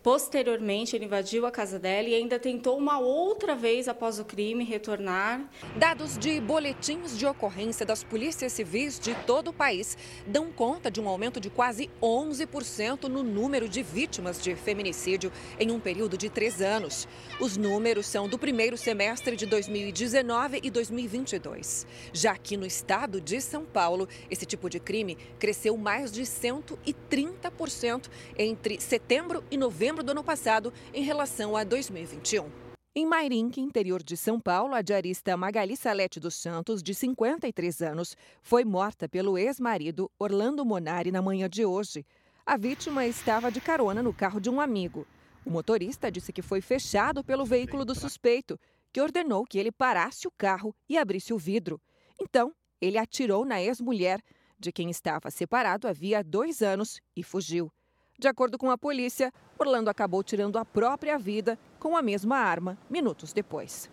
[0.06, 4.63] Posteriormente, ele invadiu a casa dela e ainda tentou uma outra vez após o crime
[4.63, 5.50] retornar.
[5.78, 11.02] Dados de boletins de ocorrência das polícias civis de todo o país dão conta de
[11.02, 16.30] um aumento de quase 11% no número de vítimas de feminicídio em um período de
[16.30, 17.08] três anos.
[17.39, 21.88] Os números são do primeiro semestre de 2019 e 2022.
[22.13, 28.08] Já aqui no estado de São Paulo, esse tipo de crime cresceu mais de 130%
[28.38, 32.65] entre setembro e novembro do ano passado em relação a 2021.
[32.97, 38.15] Em Mairinque, interior de São Paulo, a diarista Magali Salete dos Santos, de 53 anos,
[38.41, 42.05] foi morta pelo ex-marido Orlando Monari na manhã de hoje.
[42.45, 45.05] A vítima estava de carona no carro de um amigo.
[45.45, 48.58] O motorista disse que foi fechado pelo veículo do suspeito,
[48.93, 51.81] que ordenou que ele parasse o carro e abrisse o vidro.
[52.17, 54.21] Então, ele atirou na ex-mulher,
[54.58, 57.69] de quem estava separado havia dois anos, e fugiu.
[58.17, 62.78] De acordo com a polícia, Orlando acabou tirando a própria vida com a mesma arma
[62.89, 63.89] minutos depois.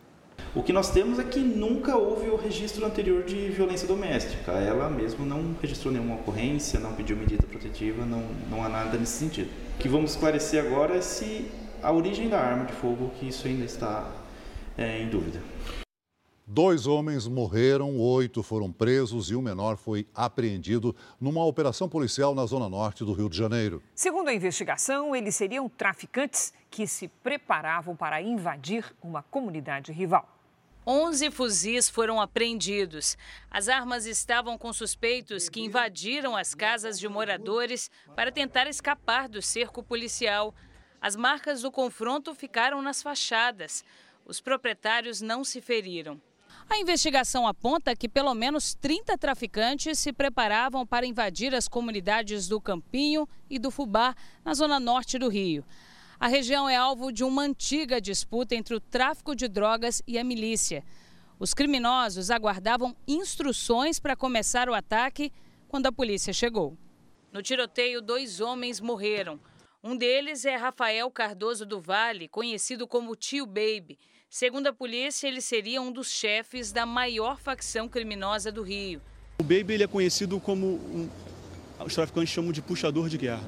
[0.54, 4.52] O que nós temos é que nunca houve o registro anterior de violência doméstica.
[4.52, 9.18] Ela mesmo não registrou nenhuma ocorrência, não pediu medida protetiva, não, não há nada nesse
[9.18, 9.50] sentido.
[9.74, 11.50] O que vamos esclarecer agora é se
[11.82, 14.08] a origem da arma de fogo, que isso ainda está
[14.78, 15.40] é, em dúvida.
[16.44, 22.44] Dois homens morreram, oito foram presos e um menor foi apreendido numa operação policial na
[22.44, 23.80] zona norte do Rio de Janeiro.
[23.94, 30.28] Segundo a investigação, eles seriam traficantes que se preparavam para invadir uma comunidade rival.
[30.84, 33.16] 11 fuzis foram apreendidos.
[33.48, 39.40] As armas estavam com suspeitos que invadiram as casas de moradores para tentar escapar do
[39.40, 40.52] cerco policial.
[41.00, 43.84] As marcas do confronto ficaram nas fachadas.
[44.26, 46.20] Os proprietários não se feriram.
[46.72, 52.58] A investigação aponta que pelo menos 30 traficantes se preparavam para invadir as comunidades do
[52.58, 55.66] Campinho e do Fubá, na zona norte do Rio.
[56.18, 60.24] A região é alvo de uma antiga disputa entre o tráfico de drogas e a
[60.24, 60.82] milícia.
[61.38, 65.30] Os criminosos aguardavam instruções para começar o ataque
[65.68, 66.74] quando a polícia chegou.
[67.30, 69.38] No tiroteio, dois homens morreram.
[69.84, 73.98] Um deles é Rafael Cardoso do Vale, conhecido como Tio Baby.
[74.34, 78.98] Segundo a polícia, ele seria um dos chefes da maior facção criminosa do Rio.
[79.38, 81.06] O Baby ele é conhecido como um,
[81.84, 83.44] os traficantes chamam de puxador de guerra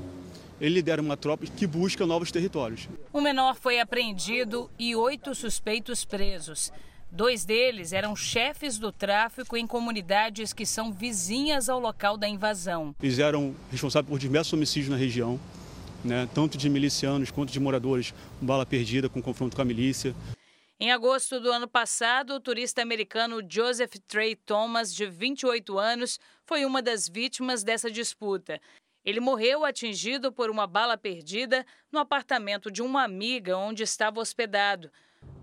[0.61, 2.88] ele lidera uma tropa que busca novos territórios.
[3.12, 6.73] O menor foi apreendido e oito suspeitos presos.
[7.11, 12.94] Dois deles eram chefes do tráfico em comunidades que são vizinhas ao local da invasão.
[13.03, 15.38] Eles eram responsáveis por diversos homicídios na região,
[16.05, 20.14] né, tanto de milicianos quanto de moradores, bala perdida com confronto com a milícia.
[20.85, 26.66] Em agosto do ano passado, o turista americano Joseph Trey Thomas, de 28 anos, foi
[26.66, 28.61] uma das vítimas dessa disputa.
[29.03, 34.90] Ele morreu atingido por uma bala perdida no apartamento de uma amiga onde estava hospedado.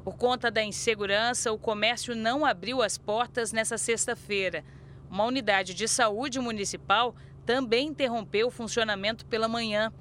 [0.03, 4.63] Por conta da insegurança, o comércio não abriu as portas nessa sexta-feira.
[5.09, 7.15] Uma unidade de saúde municipal
[7.47, 9.91] também interrompeu o funcionamento pela manhã.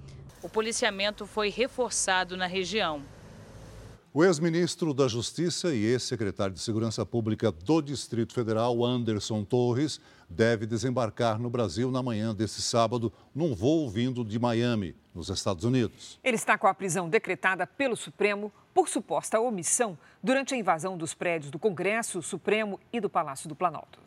[0.43, 3.03] O policiamento foi reforçado na região.
[4.13, 10.67] O ex-ministro da Justiça e ex-secretário de Segurança Pública do Distrito Federal, Anderson Torres, deve
[10.67, 16.19] desembarcar no Brasil na manhã desse sábado, num voo vindo de Miami, nos Estados Unidos.
[16.25, 21.15] Ele está com a prisão decretada pelo Supremo por suposta omissão durante a invasão dos
[21.15, 24.01] prédios do Congresso, Supremo e do Palácio do Planalto.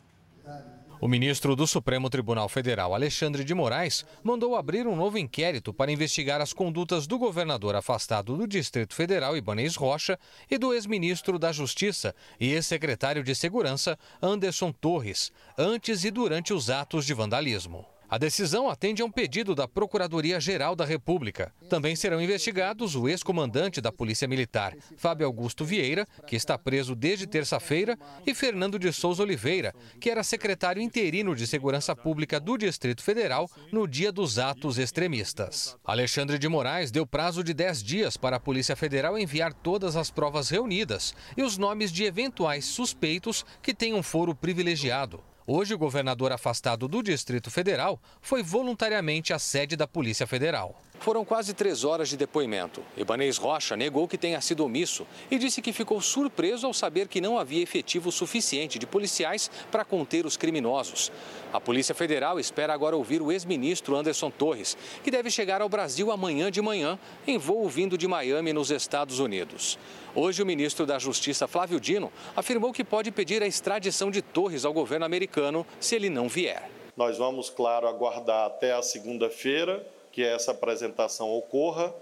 [1.04, 5.92] O ministro do Supremo Tribunal Federal, Alexandre de Moraes, mandou abrir um novo inquérito para
[5.92, 10.18] investigar as condutas do governador afastado do Distrito Federal, Ibanez Rocha,
[10.50, 16.70] e do ex-ministro da Justiça e ex-secretário de Segurança, Anderson Torres, antes e durante os
[16.70, 17.84] atos de vandalismo.
[18.08, 21.52] A decisão atende a um pedido da Procuradoria-Geral da República.
[21.68, 27.26] Também serão investigados o ex-comandante da Polícia Militar, Fábio Augusto Vieira, que está preso desde
[27.26, 33.02] terça-feira, e Fernando de Souza Oliveira, que era secretário interino de Segurança Pública do Distrito
[33.02, 35.76] Federal no dia dos atos extremistas.
[35.84, 40.10] Alexandre de Moraes deu prazo de 10 dias para a Polícia Federal enviar todas as
[40.10, 45.20] provas reunidas e os nomes de eventuais suspeitos que tenham foro privilegiado.
[45.46, 50.80] Hoje, o governador afastado do Distrito Federal foi voluntariamente à sede da Polícia Federal.
[51.04, 52.82] Foram quase três horas de depoimento.
[52.96, 57.20] Ibanez Rocha negou que tenha sido omisso e disse que ficou surpreso ao saber que
[57.20, 61.12] não havia efetivo suficiente de policiais para conter os criminosos.
[61.52, 66.10] A Polícia Federal espera agora ouvir o ex-ministro Anderson Torres, que deve chegar ao Brasil
[66.10, 69.78] amanhã de manhã em voo vindo de Miami, nos Estados Unidos.
[70.14, 74.64] Hoje, o ministro da Justiça, Flávio Dino, afirmou que pode pedir a extradição de Torres
[74.64, 76.70] ao governo americano se ele não vier.
[76.96, 81.92] Nós vamos, claro, aguardar até a segunda-feira que essa apresentação ocorra.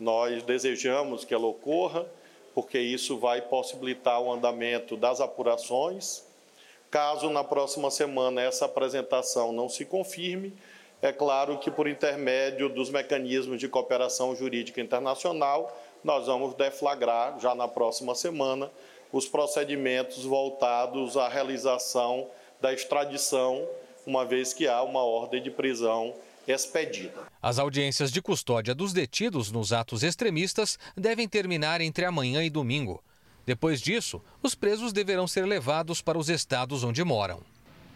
[0.00, 2.04] Nós desejamos que ela ocorra,
[2.54, 6.24] porque isso vai possibilitar o andamento das apurações.
[6.90, 10.52] Caso na próxima semana essa apresentação não se confirme,
[11.00, 17.54] é claro que por intermédio dos mecanismos de cooperação jurídica internacional, nós vamos deflagrar já
[17.54, 18.70] na próxima semana
[19.12, 22.28] os procedimentos voltados à realização
[22.60, 23.68] da extradição,
[24.04, 26.14] uma vez que há uma ordem de prisão
[26.46, 27.26] expedida.
[27.40, 33.02] As audiências de custódia dos detidos nos atos extremistas devem terminar entre amanhã e domingo.
[33.44, 37.40] Depois disso, os presos deverão ser levados para os estados onde moram.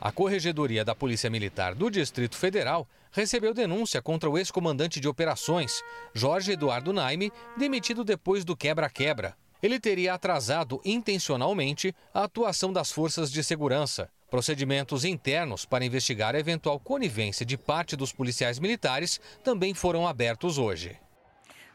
[0.01, 5.83] A Corregedoria da Polícia Militar do Distrito Federal recebeu denúncia contra o ex-comandante de operações,
[6.13, 9.35] Jorge Eduardo Naime, demitido depois do quebra-quebra.
[9.63, 14.11] Ele teria atrasado intencionalmente a atuação das forças de segurança.
[14.31, 20.59] Procedimentos internos para investigar a eventual conivência de parte dos policiais militares também foram abertos
[20.59, 20.99] hoje.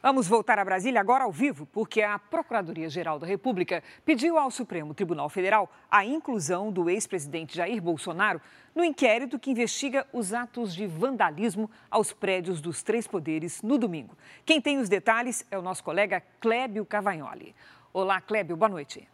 [0.03, 4.95] Vamos voltar a Brasília agora ao vivo, porque a Procuradoria-Geral da República pediu ao Supremo
[4.95, 8.41] Tribunal Federal a inclusão do ex-presidente Jair Bolsonaro
[8.73, 14.17] no inquérito que investiga os atos de vandalismo aos prédios dos três poderes no domingo.
[14.43, 17.55] Quem tem os detalhes é o nosso colega Clébio Cavagnoli.
[17.93, 19.07] Olá, Clébio, boa noite.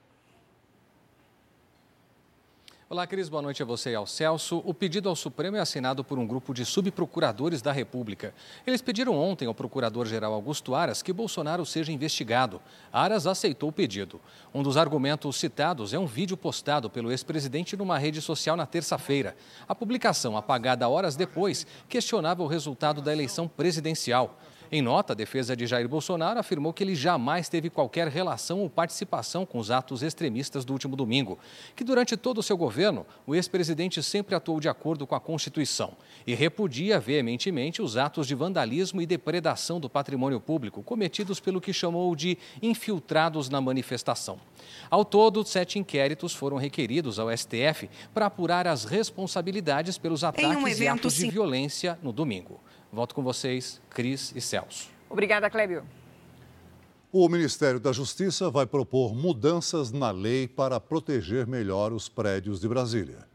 [2.90, 3.28] Olá, Cris.
[3.28, 4.62] Boa noite a você e ao Celso.
[4.64, 8.34] O pedido ao Supremo é assinado por um grupo de subprocuradores da República.
[8.66, 12.62] Eles pediram ontem ao procurador-geral Augusto Aras que Bolsonaro seja investigado.
[12.90, 14.22] Aras aceitou o pedido.
[14.54, 19.36] Um dos argumentos citados é um vídeo postado pelo ex-presidente numa rede social na terça-feira.
[19.68, 24.40] A publicação, apagada horas depois, questionava o resultado da eleição presidencial.
[24.72, 28.70] Em nota, a defesa de Jair Bolsonaro afirmou que ele jamais teve qualquer relação ou
[28.70, 31.40] participação com os atos extremistas do último domingo,
[31.76, 35.94] que durante todo o seu governo, o ex-presidente sempre atuou de acordo com a Constituição
[36.26, 41.72] e repudia veementemente os atos de vandalismo e depredação do patrimônio público cometidos pelo que
[41.72, 44.38] chamou de infiltrados na manifestação.
[44.90, 50.68] Ao todo, sete inquéritos foram requeridos ao STF para apurar as responsabilidades pelos ataques um
[50.68, 52.60] e atos de violência no domingo.
[52.92, 54.90] Volto com vocês, Cris e Celso.
[55.10, 55.84] Obrigada, Clébio.
[57.12, 62.68] O Ministério da Justiça vai propor mudanças na lei para proteger melhor os prédios de
[62.68, 63.26] Brasília.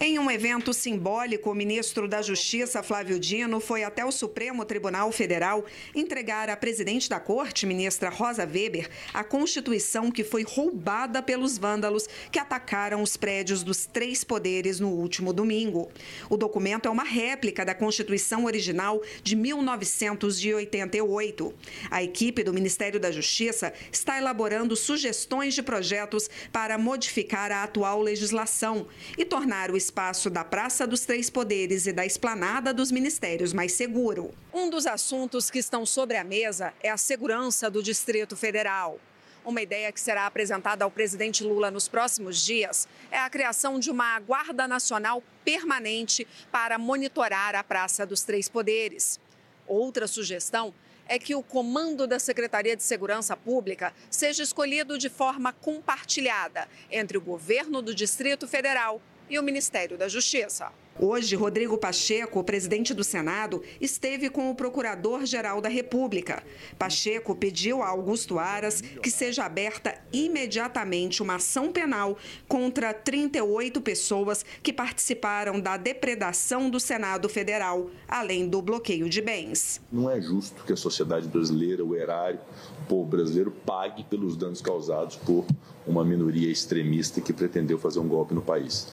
[0.00, 5.12] Em um evento simbólico, o ministro da Justiça, Flávio Dino, foi até o Supremo Tribunal
[5.12, 11.58] Federal entregar à presidente da corte, ministra Rosa Weber, a Constituição que foi roubada pelos
[11.58, 15.90] vândalos que atacaram os prédios dos três poderes no último domingo.
[16.30, 21.54] O documento é uma réplica da Constituição original de 1988.
[21.90, 28.00] A equipe do Ministério da Justiça está elaborando sugestões de projetos para modificar a atual
[28.00, 28.86] legislação
[29.18, 33.72] e tornar o espaço da Praça dos Três Poderes e da Esplanada dos Ministérios mais
[33.72, 34.32] seguro.
[34.54, 39.00] Um dos assuntos que estão sobre a mesa é a segurança do Distrito Federal.
[39.44, 43.90] Uma ideia que será apresentada ao presidente Lula nos próximos dias é a criação de
[43.90, 49.18] uma Guarda Nacional permanente para monitorar a Praça dos Três Poderes.
[49.66, 50.72] Outra sugestão
[51.08, 57.18] é que o comando da Secretaria de Segurança Pública seja escolhido de forma compartilhada entre
[57.18, 59.02] o governo do Distrito Federal
[59.32, 60.70] e o Ministério da Justiça.
[61.00, 66.42] Hoje, Rodrigo Pacheco, presidente do Senado, esteve com o Procurador-Geral da República.
[66.78, 74.44] Pacheco pediu a Augusto Aras que seja aberta imediatamente uma ação penal contra 38 pessoas
[74.62, 79.80] que participaram da depredação do Senado Federal, além do bloqueio de bens.
[79.90, 82.38] Não é justo que a sociedade brasileira, o erário,
[82.82, 85.46] o povo brasileiro, pague pelos danos causados por
[85.86, 88.91] uma minoria extremista que pretendeu fazer um golpe no país.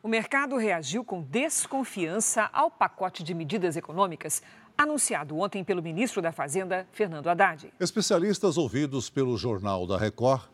[0.00, 4.40] O mercado reagiu com desconfiança ao pacote de medidas econômicas
[4.76, 7.72] anunciado ontem pelo ministro da Fazenda, Fernando Haddad.
[7.80, 10.48] Especialistas ouvidos pelo Jornal da Record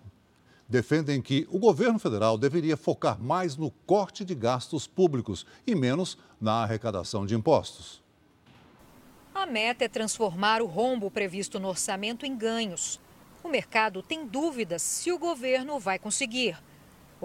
[0.67, 6.17] defendem que o governo federal deveria focar mais no corte de gastos públicos e menos
[6.41, 8.03] na arrecadação de impostos.
[9.35, 12.99] A meta é transformar o rombo previsto no orçamento em ganhos.
[13.43, 16.57] O mercado tem dúvidas se o governo vai conseguir.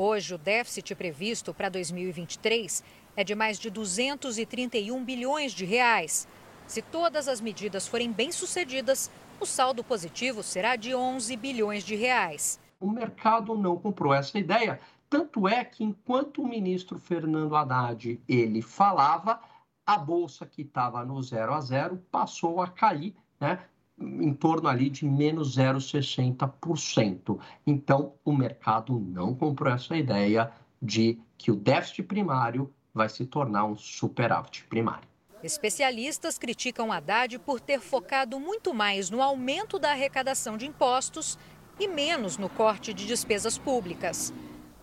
[0.02, 2.82] Hoje, o déficit previsto para 2023
[3.18, 6.26] é de mais de 231 bilhões de reais.
[6.66, 12.62] Se todas as medidas forem bem-sucedidas, o saldo positivo será de 11 bilhões de reais.
[12.80, 14.80] O mercado não comprou essa ideia,
[15.10, 19.42] tanto é que enquanto o ministro Fernando Haddad ele falava,
[19.86, 23.60] a bolsa que estava no zero a zero passou a cair, né?
[24.00, 27.40] Em torno ali de menos 0,60%.
[27.66, 33.66] Então, o mercado não comprou essa ideia de que o déficit primário vai se tornar
[33.66, 35.08] um superávit primário.
[35.44, 41.38] Especialistas criticam Haddad por ter focado muito mais no aumento da arrecadação de impostos
[41.80, 44.34] e menos no corte de despesas públicas.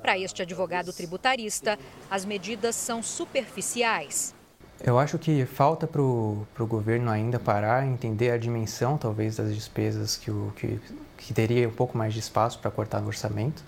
[0.00, 1.78] Para este advogado tributarista,
[2.10, 4.35] as medidas são superficiais.
[4.84, 10.16] Eu acho que falta para o governo ainda parar, entender a dimensão, talvez, das despesas
[10.16, 10.78] que, o, que,
[11.16, 13.64] que teria um pouco mais de espaço para cortar no orçamento.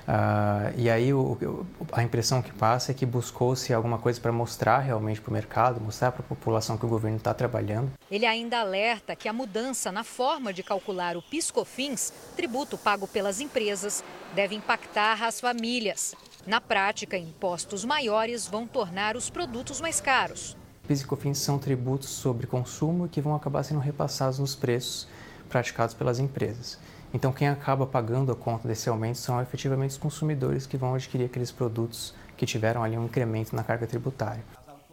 [0.00, 4.78] Uh, e aí o, a impressão que passa é que buscou-se alguma coisa para mostrar
[4.78, 7.92] realmente para o mercado, mostrar para a população que o governo está trabalhando.
[8.10, 13.40] Ele ainda alerta que a mudança na forma de calcular o PiscoFins, tributo pago pelas
[13.40, 14.02] empresas,
[14.34, 16.14] deve impactar as famílias.
[16.46, 20.56] Na prática, impostos maiores vão tornar os produtos mais caros.
[20.88, 25.06] PIS e COFINS são tributos sobre consumo que vão acabar sendo repassados nos preços
[25.48, 26.78] praticados pelas empresas.
[27.12, 31.26] Então, quem acaba pagando a conta desse aumento são efetivamente os consumidores que vão adquirir
[31.26, 34.42] aqueles produtos que tiveram ali um incremento na carga tributária.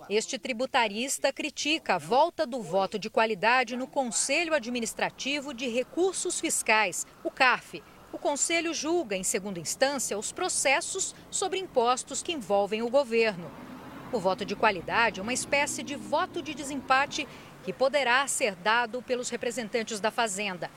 [0.09, 7.05] Este tributarista critica a volta do voto de qualidade no Conselho Administrativo de Recursos Fiscais,
[7.23, 12.89] o CARF, o Conselho julga, em segunda instância, os processos sobre impostos que envolvem o
[12.89, 13.51] governo.
[14.11, 17.27] O voto de qualidade é uma espécie de voto de desempate
[17.63, 20.71] que poderá ser dado pelos representantes da Fazenda.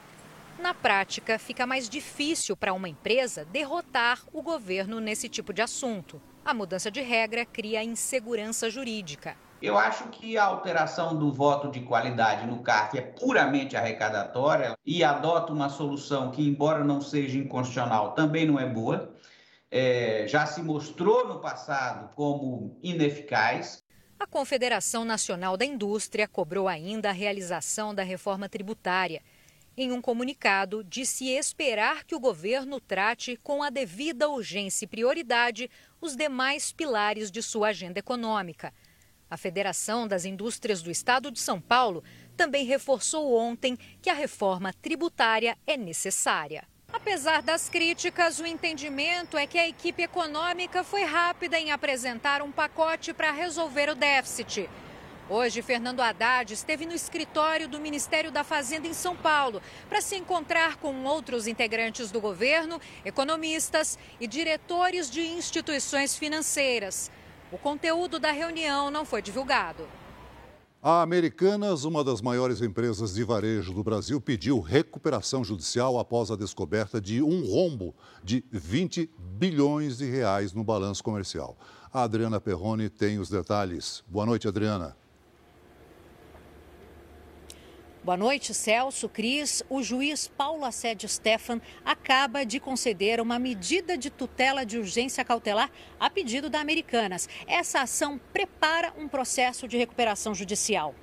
[0.59, 6.21] Na prática, fica mais difícil para uma empresa derrotar o governo nesse tipo de assunto.
[6.45, 9.37] A mudança de regra cria insegurança jurídica.
[9.63, 15.05] Eu acho que a alteração do voto de qualidade no CARF é puramente arrecadatória e
[15.05, 19.15] adota uma solução que, embora não seja inconstitucional, também não é boa.
[19.71, 23.85] É, já se mostrou no passado como ineficaz.
[24.19, 29.23] A Confederação Nacional da Indústria cobrou ainda a realização da reforma tributária.
[29.77, 35.71] Em um comunicado, disse esperar que o governo trate com a devida urgência e prioridade
[36.01, 38.73] os demais pilares de sua agenda econômica.
[39.31, 42.03] A Federação das Indústrias do Estado de São Paulo
[42.37, 46.67] também reforçou ontem que a reforma tributária é necessária.
[46.93, 52.51] Apesar das críticas, o entendimento é que a equipe econômica foi rápida em apresentar um
[52.51, 54.69] pacote para resolver o déficit.
[55.29, 60.17] Hoje, Fernando Haddad esteve no escritório do Ministério da Fazenda em São Paulo para se
[60.17, 67.13] encontrar com outros integrantes do governo, economistas e diretores de instituições financeiras.
[67.53, 69.85] O conteúdo da reunião não foi divulgado.
[70.81, 76.37] A Americanas, uma das maiores empresas de varejo do Brasil, pediu recuperação judicial após a
[76.37, 81.59] descoberta de um rombo de 20 bilhões de reais no balanço comercial.
[81.93, 84.05] A Adriana Perrone tem os detalhes.
[84.07, 84.97] Boa noite, Adriana.
[88.03, 89.63] Boa noite, Celso, Cris.
[89.69, 95.71] O juiz Paulo Assédio Stefan acaba de conceder uma medida de tutela de urgência cautelar
[95.99, 97.29] a pedido da Americanas.
[97.47, 100.95] Essa ação prepara um processo de recuperação judicial.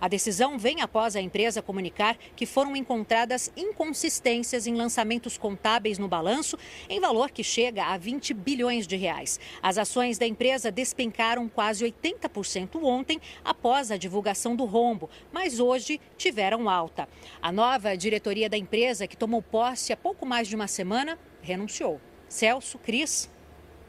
[0.00, 6.08] A decisão vem após a empresa comunicar que foram encontradas inconsistências em lançamentos contábeis no
[6.08, 9.40] balanço, em valor que chega a 20 bilhões de reais.
[9.62, 16.00] As ações da empresa despencaram quase 80% ontem após a divulgação do rombo, mas hoje
[16.16, 17.08] tiveram alta.
[17.40, 22.00] A nova diretoria da empresa, que tomou posse há pouco mais de uma semana, renunciou.
[22.28, 23.30] Celso, Cris.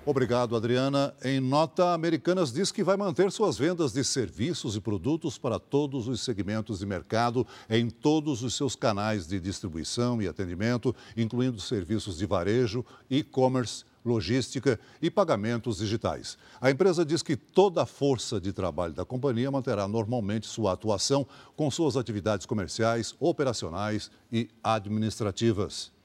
[0.09, 1.13] Obrigado, Adriana.
[1.21, 6.07] Em nota, Americanas diz que vai manter suas vendas de serviços e produtos para todos
[6.07, 12.19] os segmentos de mercado em todos os seus canais de distribuição e atendimento, incluindo serviços
[12.19, 16.37] de varejo, e-commerce, logística e pagamentos digitais.
[16.61, 21.27] A empresa diz que toda a força de trabalho da companhia manterá normalmente sua atuação
[21.53, 25.96] com suas atividades comerciais, operacionais e administrativas.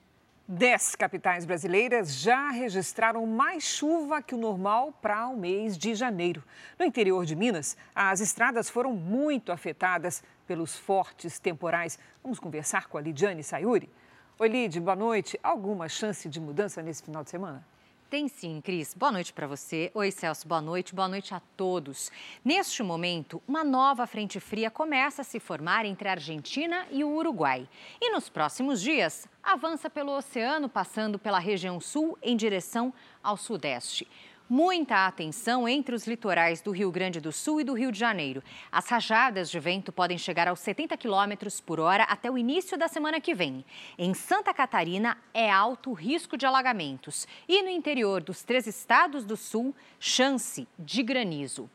[0.49, 6.43] Dez capitais brasileiras já registraram mais chuva que o normal para o mês de janeiro.
[6.77, 11.97] No interior de Minas, as estradas foram muito afetadas pelos fortes temporais.
[12.25, 13.89] Vamos conversar com a Lidiane Sayuri.
[14.37, 15.39] Oi, Lid, boa noite.
[15.45, 17.65] Alguma chance de mudança nesse final de semana?
[18.13, 18.93] Tem sim, Cris.
[18.93, 19.91] Boa noite para você.
[19.95, 20.47] Oi, Celso.
[20.47, 20.95] Boa noite.
[20.95, 22.13] Boa noite a todos.
[22.45, 27.09] Neste momento, uma nova frente fria começa a se formar entre a Argentina e o
[27.09, 27.67] Uruguai.
[27.99, 32.93] E nos próximos dias, avança pelo oceano, passando pela região sul em direção
[33.23, 34.07] ao sudeste
[34.53, 38.43] muita atenção entre os litorais do Rio Grande do Sul e do Rio de Janeiro.
[38.71, 42.87] As rajadas de vento podem chegar aos 70 km por hora até o início da
[42.87, 43.65] semana que vem.
[43.97, 47.27] Em Santa Catarina, é alto o risco de alagamentos.
[47.49, 51.71] E no interior dos três estados do sul, chance de granizo.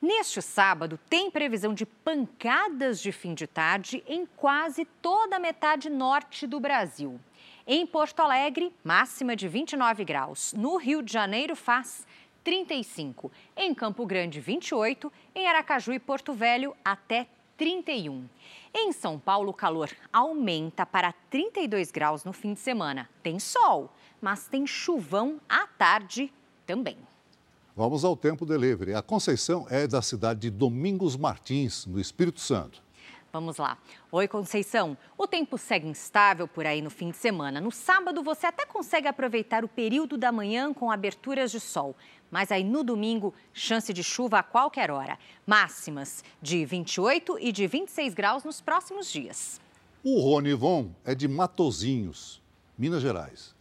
[0.00, 5.90] Neste sábado, tem previsão de pancadas de fim de tarde em quase toda a metade
[5.90, 7.20] norte do Brasil.
[7.64, 10.52] Em Porto Alegre, máxima de 29 graus.
[10.52, 12.04] No Rio de Janeiro, faz
[12.44, 13.30] 35.
[13.56, 15.12] Em Campo Grande, 28.
[15.34, 17.26] Em Aracaju e Porto Velho, até
[17.56, 18.28] 31.
[18.74, 23.08] Em São Paulo, o calor aumenta para 32 graus no fim de semana.
[23.22, 26.32] Tem sol, mas tem chuvão à tarde
[26.66, 26.96] também.
[27.74, 28.94] Vamos ao tempo delivery.
[28.94, 32.82] A Conceição é da cidade de Domingos Martins, no Espírito Santo.
[33.32, 33.78] Vamos lá.
[34.10, 34.94] Oi, Conceição.
[35.16, 37.62] O tempo segue instável por aí no fim de semana.
[37.62, 41.96] No sábado, você até consegue aproveitar o período da manhã com aberturas de sol.
[42.32, 45.18] Mas aí no domingo, chance de chuva a qualquer hora.
[45.46, 49.60] Máximas de 28 e de 26 graus nos próximos dias.
[50.02, 52.40] O Ronivon é de Matozinhos,
[52.76, 53.54] Minas Gerais.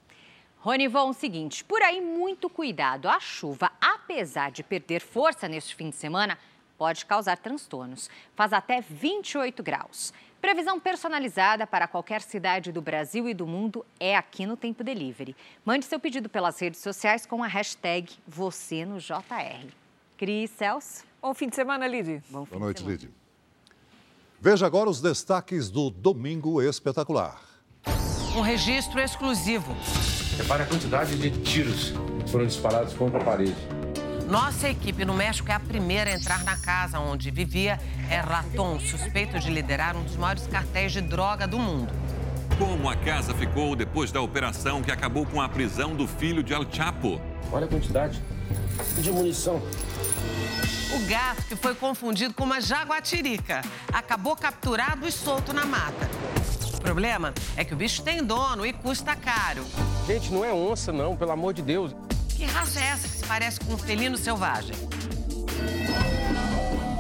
[0.60, 3.10] Ronivon, seguinte, por aí muito cuidado.
[3.10, 6.40] A chuva, apesar de perder força neste fim de semana,
[6.78, 8.10] pode causar transtornos.
[8.36, 10.14] Faz até 28 graus.
[10.42, 15.36] Previsão personalizada para qualquer cidade do Brasil e do mundo é aqui no Tempo Delivery.
[15.64, 19.68] Mande seu pedido pelas redes sociais com a hashtag você no JR.
[20.18, 21.04] Cris Celso.
[21.22, 22.24] Bom fim de semana, Lid.
[22.28, 23.08] Boa noite, Lid.
[24.40, 27.40] Veja agora os destaques do Domingo Espetacular.
[28.36, 29.76] Um registro exclusivo.
[30.38, 31.94] Repare a quantidade de tiros
[32.26, 33.81] que foram disparados contra a parede.
[34.32, 37.78] Nossa equipe no México é a primeira a entrar na casa onde vivia
[38.10, 41.92] Erraton, suspeito de liderar um dos maiores cartéis de droga do mundo.
[42.58, 46.54] Como a casa ficou depois da operação que acabou com a prisão do filho de
[46.54, 47.20] El Chapo?
[47.52, 48.24] Olha a quantidade.
[49.00, 49.62] de munição.
[50.96, 53.62] O gato, que foi confundido com uma jaguatirica,
[53.92, 56.10] acabou capturado e solto na mata.
[56.74, 59.66] O problema é que o bicho tem dono e custa caro.
[60.08, 61.94] Gente, não é onça, não, pelo amor de Deus.
[62.42, 64.76] Que raça é essa que se parece com um felino selvagem?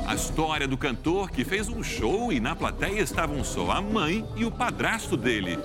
[0.06, 4.24] A história do cantor que fez um show e na plateia estavam só a mãe
[4.36, 5.58] e o padrasto dele.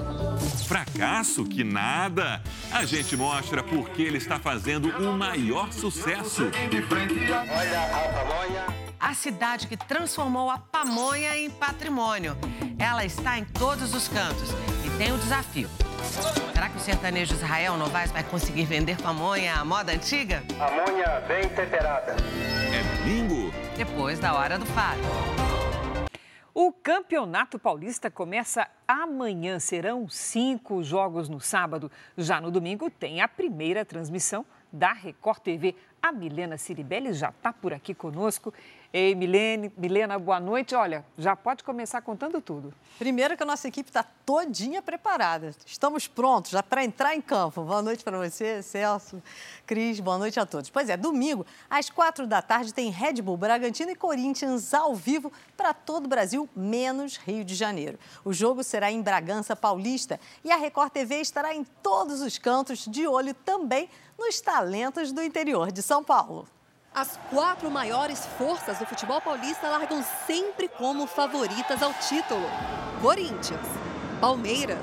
[0.67, 2.43] Fracasso que nada!
[2.73, 6.45] A gente mostra porque ele está fazendo o um maior sucesso.
[6.45, 8.67] Olha a pamonha.
[8.99, 12.35] A cidade que transformou a pamonha em patrimônio.
[12.79, 14.49] Ela está em todos os cantos
[14.87, 15.69] e tem um desafio.
[16.53, 20.43] Será que o sertanejo Israel Novaes vai conseguir vender pamonha à moda antiga?
[20.57, 22.17] Pamonha bem temperada.
[22.73, 23.53] É bingo!
[23.77, 25.01] Depois da hora do faro.
[26.55, 29.59] O Campeonato Paulista começa amanhã.
[29.59, 31.91] Serão cinco jogos no sábado.
[32.17, 35.75] Já no domingo tem a primeira transmissão da Record TV.
[36.01, 38.55] A Milena Ciribelli já está por aqui conosco.
[38.93, 40.75] Ei, Milene, Milena, boa noite.
[40.75, 42.73] Olha, já pode começar contando tudo.
[42.99, 45.55] Primeiro que a nossa equipe está todinha preparada.
[45.67, 47.63] Estamos prontos já para entrar em campo.
[47.63, 49.23] Boa noite para você, Celso,
[49.67, 50.71] Cris, boa noite a todos.
[50.71, 55.33] Pois é, domingo, às quatro da tarde, tem Red Bull Bragantino e Corinthians ao vivo
[55.57, 57.99] para todo o Brasil, menos Rio de Janeiro.
[58.25, 62.87] O jogo será em Bragança Paulista e a Record TV estará em todos os cantos,
[62.87, 66.49] de olho também nos talentos do interior de São Paulo.
[66.97, 72.49] As quatro maiores forças do futebol paulista largam sempre como favoritas ao título.
[73.03, 73.67] Corinthians,
[74.19, 74.83] Palmeiras,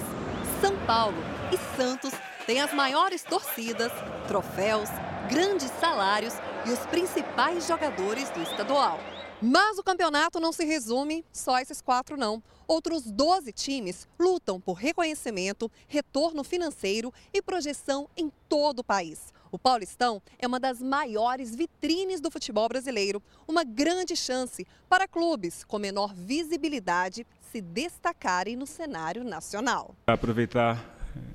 [0.61, 1.17] São Paulo
[1.51, 2.13] e Santos
[2.45, 3.91] têm as maiores torcidas,
[4.27, 4.89] troféus,
[5.27, 6.35] grandes salários
[6.67, 8.99] e os principais jogadores do estadual.
[9.45, 12.41] Mas o campeonato não se resume só a esses quatro, não.
[12.65, 19.33] Outros 12 times lutam por reconhecimento, retorno financeiro e projeção em todo o país.
[19.51, 25.65] O Paulistão é uma das maiores vitrines do futebol brasileiro, uma grande chance para clubes
[25.65, 29.93] com menor visibilidade se destacarem no cenário nacional.
[30.07, 30.81] Aproveitar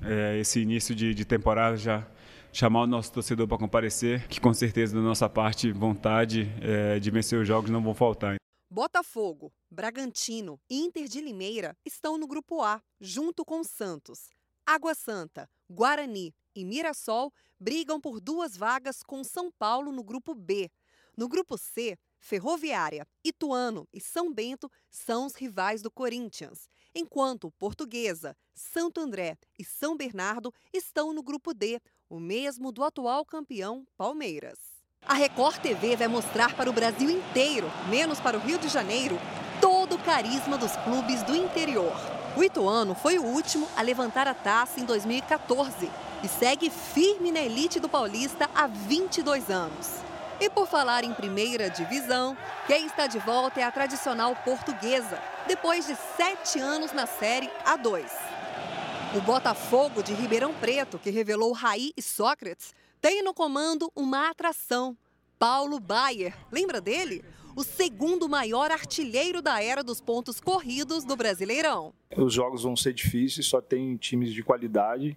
[0.02, 2.06] é, esse início de, de temporada já
[2.53, 7.11] chamar o nosso torcedor para comparecer, que com certeza da nossa parte vontade é, de
[7.11, 8.36] vencer os jogos não vão faltar.
[8.70, 14.28] Botafogo, Bragantino e Inter de Limeira estão no grupo A, junto com Santos.
[14.66, 20.70] Água Santa, Guarani e Mirassol brigam por duas vagas com São Paulo no grupo B.
[21.16, 28.36] No grupo C, Ferroviária, Ituano e São Bento são os rivais do Corinthians, enquanto Portuguesa,
[28.55, 34.59] Santo André e São Bernardo estão no grupo D, o mesmo do atual campeão Palmeiras.
[35.06, 39.18] A Record TV vai mostrar para o Brasil inteiro, menos para o Rio de Janeiro,
[39.61, 41.92] todo o carisma dos clubes do interior.
[42.36, 45.90] O Ituano foi o último a levantar a taça em 2014
[46.22, 49.98] e segue firme na elite do Paulista há 22 anos.
[50.40, 52.36] E por falar em primeira divisão,
[52.66, 58.04] quem está de volta é a tradicional portuguesa, depois de sete anos na Série A2.
[59.16, 64.94] O Botafogo de Ribeirão Preto, que revelou Raí e Sócrates, tem no comando uma atração,
[65.38, 66.36] Paulo Baier.
[66.52, 67.24] Lembra dele?
[67.56, 71.94] O segundo maior artilheiro da era dos pontos corridos do Brasileirão.
[72.14, 75.16] Os jogos vão ser difíceis, só tem times de qualidade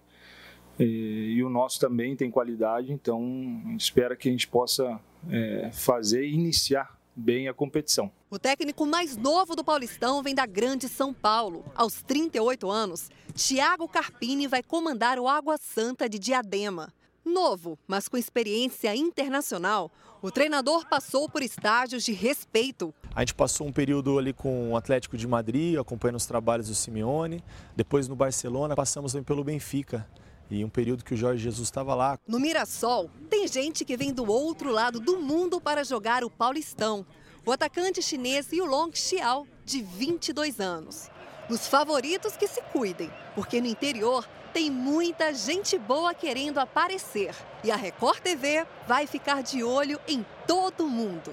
[0.78, 6.32] e, o nosso também tem qualidade, então espera que a gente possa é, fazer e
[6.32, 8.10] iniciar bem a competição.
[8.30, 11.64] O técnico mais novo do Paulistão vem da Grande São Paulo.
[11.74, 16.92] Aos 38 anos, Thiago Carpini vai comandar o Água Santa de Diadema.
[17.24, 22.92] Novo, mas com experiência internacional, o treinador passou por estágios de respeito.
[23.14, 26.74] A gente passou um período ali com o Atlético de Madrid, acompanhando os trabalhos do
[26.74, 27.44] Simeone.
[27.76, 30.08] Depois no Barcelona, passamos também pelo Benfica
[30.52, 32.18] e um período que o Jorge Jesus estava lá.
[32.26, 37.06] No Mirassol, tem gente que vem do outro lado do mundo para jogar o Paulistão.
[37.44, 41.10] O atacante chinês Yulong Xiao, de 22 anos.
[41.48, 47.34] Os favoritos que se cuidem, porque no interior tem muita gente boa querendo aparecer.
[47.64, 51.32] E a Record TV vai ficar de olho em todo mundo.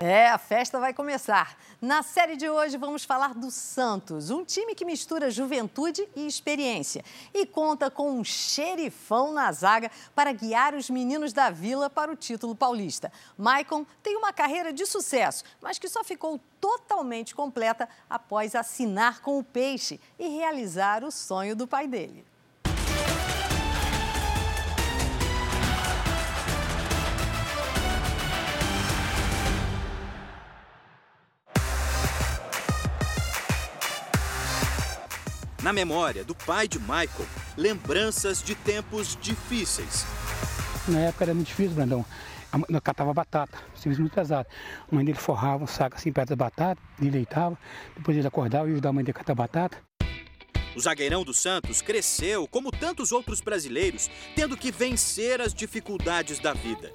[0.00, 1.56] É, a festa vai começar.
[1.80, 7.04] Na série de hoje vamos falar do Santos, um time que mistura juventude e experiência
[7.32, 12.16] e conta com um xerifão na zaga para guiar os meninos da Vila para o
[12.16, 13.12] título paulista.
[13.38, 19.38] Maicon tem uma carreira de sucesso, mas que só ficou totalmente completa após assinar com
[19.38, 22.31] o Peixe e realizar o sonho do pai dele.
[35.62, 40.04] Na memória do pai de Michael, lembranças de tempos difíceis.
[40.88, 42.04] Na época era muito difícil, Brandão.
[42.68, 44.48] nós catava batata, serviço muito pesado.
[44.90, 47.56] A mãe dele forrava um saco assim perto da batata, ele deitava,
[47.96, 49.78] depois ele acordava e ajudava a mãe dele a catar batata.
[50.74, 56.52] O zagueirão do Santos cresceu, como tantos outros brasileiros, tendo que vencer as dificuldades da
[56.52, 56.90] vida.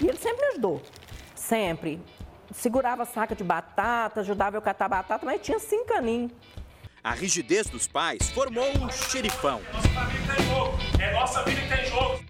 [0.00, 0.82] E ele sempre me ajudou,
[1.34, 2.00] sempre.
[2.50, 6.32] Segurava a saca de batata, ajudava eu a catar batata, mas tinha cinco aninhos.
[7.02, 9.62] A rigidez dos pais formou um xerifão.
[10.98, 12.22] É nossa vida jogo.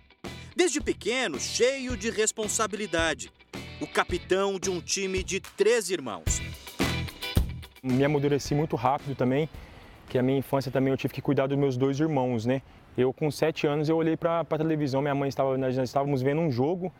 [0.55, 3.33] Desde pequeno, cheio de responsabilidade.
[3.81, 6.41] O capitão de um time de três irmãos.
[7.83, 9.49] Me amadureci muito rápido também,
[10.09, 12.63] que a minha infância também eu tive que cuidar dos meus dois irmãos, né?
[12.97, 16.41] Eu com sete anos eu olhei para a televisão, minha mãe estava, nós estávamos vendo
[16.43, 16.93] um jogo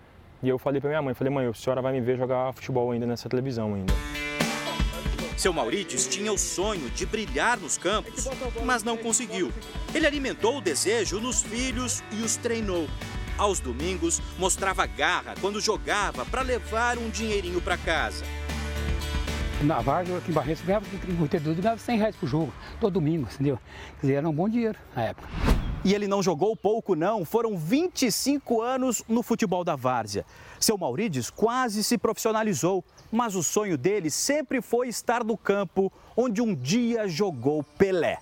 [0.43, 2.91] e eu falei para minha mãe, falei mãe, a senhora vai me ver jogar futebol
[2.91, 3.93] ainda nessa televisão ainda.
[5.41, 8.29] Seu Maurides tinha o sonho de brilhar nos campos,
[8.63, 9.51] mas não conseguiu.
[9.95, 12.87] Ele alimentou o desejo nos filhos e os treinou.
[13.39, 18.23] Aos domingos, mostrava garra quando jogava para levar um dinheirinho para casa.
[19.63, 23.59] Na Vargas, aqui em Barretos, ganhava 32 ganhava 100 reais por jogo, todo domingo, entendeu?
[23.99, 25.27] Quer dizer, era um bom dinheiro na época.
[25.83, 27.25] E ele não jogou pouco, não.
[27.25, 30.27] Foram 25 anos no futebol da Várzea.
[30.59, 36.43] Seu Maurides quase se profissionalizou, mas o sonho dele sempre foi estar no campo onde
[36.43, 38.19] um dia jogou Pelé.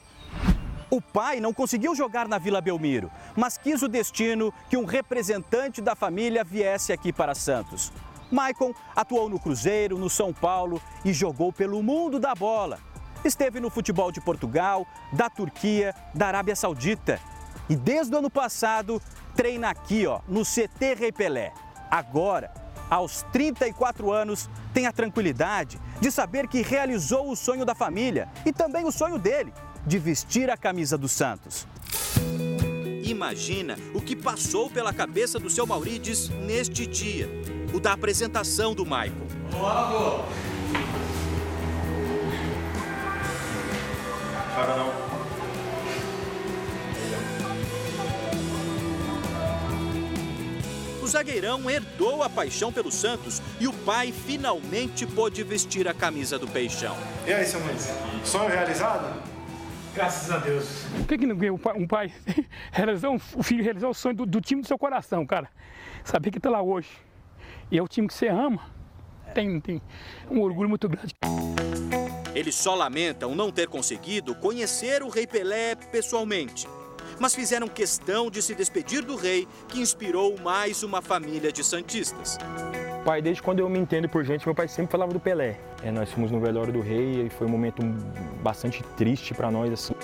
[0.89, 5.83] O pai não conseguiu jogar na Vila Belmiro, mas quis o destino que um representante
[5.83, 7.93] da família viesse aqui para Santos.
[8.31, 12.79] Maicon atuou no Cruzeiro, no São Paulo e jogou pelo mundo da bola.
[13.25, 17.21] Esteve no futebol de Portugal, da Turquia, da Arábia Saudita.
[17.69, 19.01] E desde o ano passado
[19.37, 21.53] treina aqui, ó, no CT Rei Pelé.
[21.91, 22.53] Agora,
[22.91, 28.53] aos 34 anos, tem a tranquilidade de saber que realizou o sonho da família e
[28.53, 29.53] também o sonho dele,
[29.87, 31.67] de vestir a camisa do Santos.
[33.05, 37.29] Imagina o que passou pela cabeça do seu Maurides neste dia,
[37.73, 39.27] o da apresentação do Michael.
[39.53, 40.25] Logo!
[44.55, 45.08] Para não.
[51.09, 56.47] Zagueirão herdou a paixão pelo Santos e o pai finalmente pôde vestir a camisa do
[56.47, 56.97] Peixão.
[57.27, 57.89] E aí, seu Luiz?
[58.25, 59.23] Sonho realizado?
[59.95, 60.85] Graças a Deus.
[60.97, 61.87] Por que, que não ganha um pai, um
[63.11, 65.49] um, o filho realizar o sonho do, do, time do seu coração, cara?
[66.05, 66.91] Saber que tá lá hoje.
[67.71, 68.61] E é o time que você ama.
[69.35, 69.83] Tem, tem
[70.31, 71.15] um orgulho muito grande.
[72.35, 76.69] Eles só lamentam não ter conseguido conhecer o Rei Pelé pessoalmente.
[77.19, 82.39] Mas fizeram questão de se despedir do rei, que inspirou mais uma família de santistas.
[83.05, 85.59] Pai, desde quando eu me entendo por gente, meu pai sempre falava do Pelé.
[85.83, 87.83] É, nós fomos no velório do rei e foi um momento
[88.43, 89.95] bastante triste para nós assim.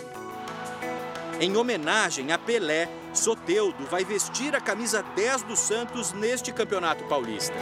[1.40, 7.54] Em homenagem a Pelé, Soteudo vai vestir a camisa 10 do Santos neste Campeonato Paulista.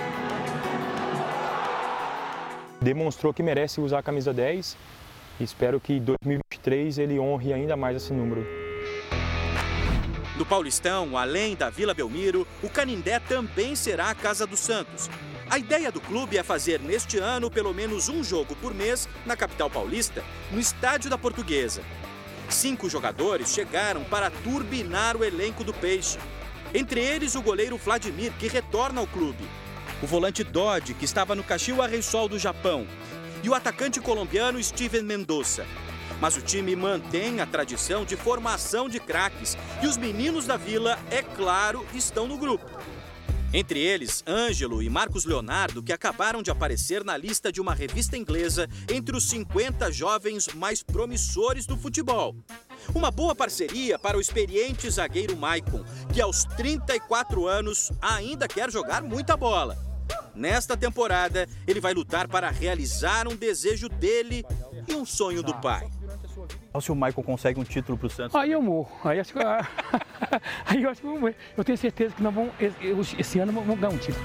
[2.81, 4.77] Demonstrou que merece usar a camisa 10
[5.41, 8.62] e espero que em 2023 ele honre ainda mais esse número.
[10.43, 15.09] No Paulistão, além da Vila Belmiro, o Canindé também será a casa do Santos.
[15.49, 19.37] A ideia do clube é fazer neste ano pelo menos um jogo por mês na
[19.37, 21.81] capital paulista, no Estádio da Portuguesa.
[22.49, 26.19] Cinco jogadores chegaram para turbinar o elenco do Peixe.
[26.75, 29.45] Entre eles, o goleiro Vladimir, que retorna ao clube.
[30.03, 32.85] O volante Dodge, que estava no Caxiwa Reysol do Japão.
[33.45, 35.65] E o atacante colombiano Steven Mendoza.
[36.23, 40.97] Mas o time mantém a tradição de formação de craques e os meninos da vila,
[41.11, 42.65] é claro, estão no grupo.
[43.53, 48.17] Entre eles, Ângelo e Marcos Leonardo, que acabaram de aparecer na lista de uma revista
[48.17, 52.37] inglesa entre os 50 jovens mais promissores do futebol.
[52.95, 59.03] Uma boa parceria para o experiente zagueiro Maicon, que aos 34 anos ainda quer jogar
[59.03, 59.77] muita bola.
[60.37, 64.45] Nesta temporada, ele vai lutar para realizar um desejo dele
[64.87, 65.91] e um sonho do pai.
[66.81, 68.35] Se o Michael consegue um título para o Santos.
[68.35, 68.91] Aí eu morro.
[69.05, 69.39] Aí, acho que,
[70.67, 72.53] aí eu acho que eu, eu tenho certeza que nós vamos,
[73.19, 74.25] esse ano vamos ganhar um título.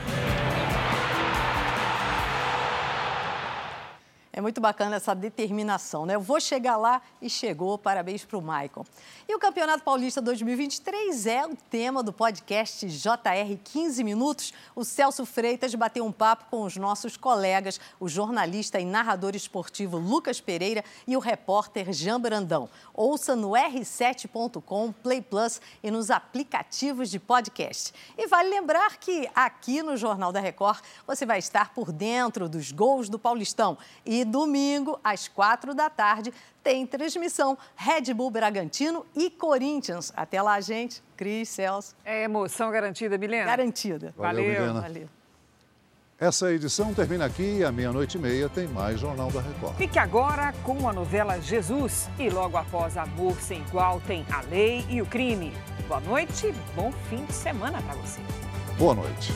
[4.37, 6.13] É muito bacana essa determinação, né?
[6.13, 7.75] Eu vou chegar lá e chegou.
[7.75, 8.85] Parabéns para o Michael.
[9.27, 14.53] E o Campeonato Paulista 2023 é o tema do podcast JR 15 Minutos.
[14.75, 19.97] O Celso Freitas bateu um papo com os nossos colegas, o jornalista e narrador esportivo
[19.97, 22.69] Lucas Pereira e o repórter Jean Brandão.
[22.93, 27.91] Ouça no r7.com, Play Plus e nos aplicativos de podcast.
[28.15, 32.71] E vale lembrar que aqui no Jornal da Record você vai estar por dentro dos
[32.71, 39.29] gols do Paulistão e domingo, às quatro da tarde, tem transmissão Red Bull Bragantino e
[39.29, 40.11] Corinthians.
[40.15, 41.01] Até lá, gente.
[41.15, 41.95] Cris, Celso.
[42.05, 43.45] É emoção garantida, Milena?
[43.45, 44.13] Garantida.
[44.17, 44.53] Valeu.
[44.53, 44.81] Valeu.
[44.81, 45.09] Valeu.
[46.19, 49.75] Essa edição termina aqui e à meia-noite e meia tem mais Jornal da Record.
[49.77, 54.83] Fique agora com a novela Jesus e logo após Amor Sem Igual tem A Lei
[54.89, 55.53] e o Crime.
[55.87, 58.19] Boa noite, bom fim de semana para você.
[58.79, 59.31] Boa noite.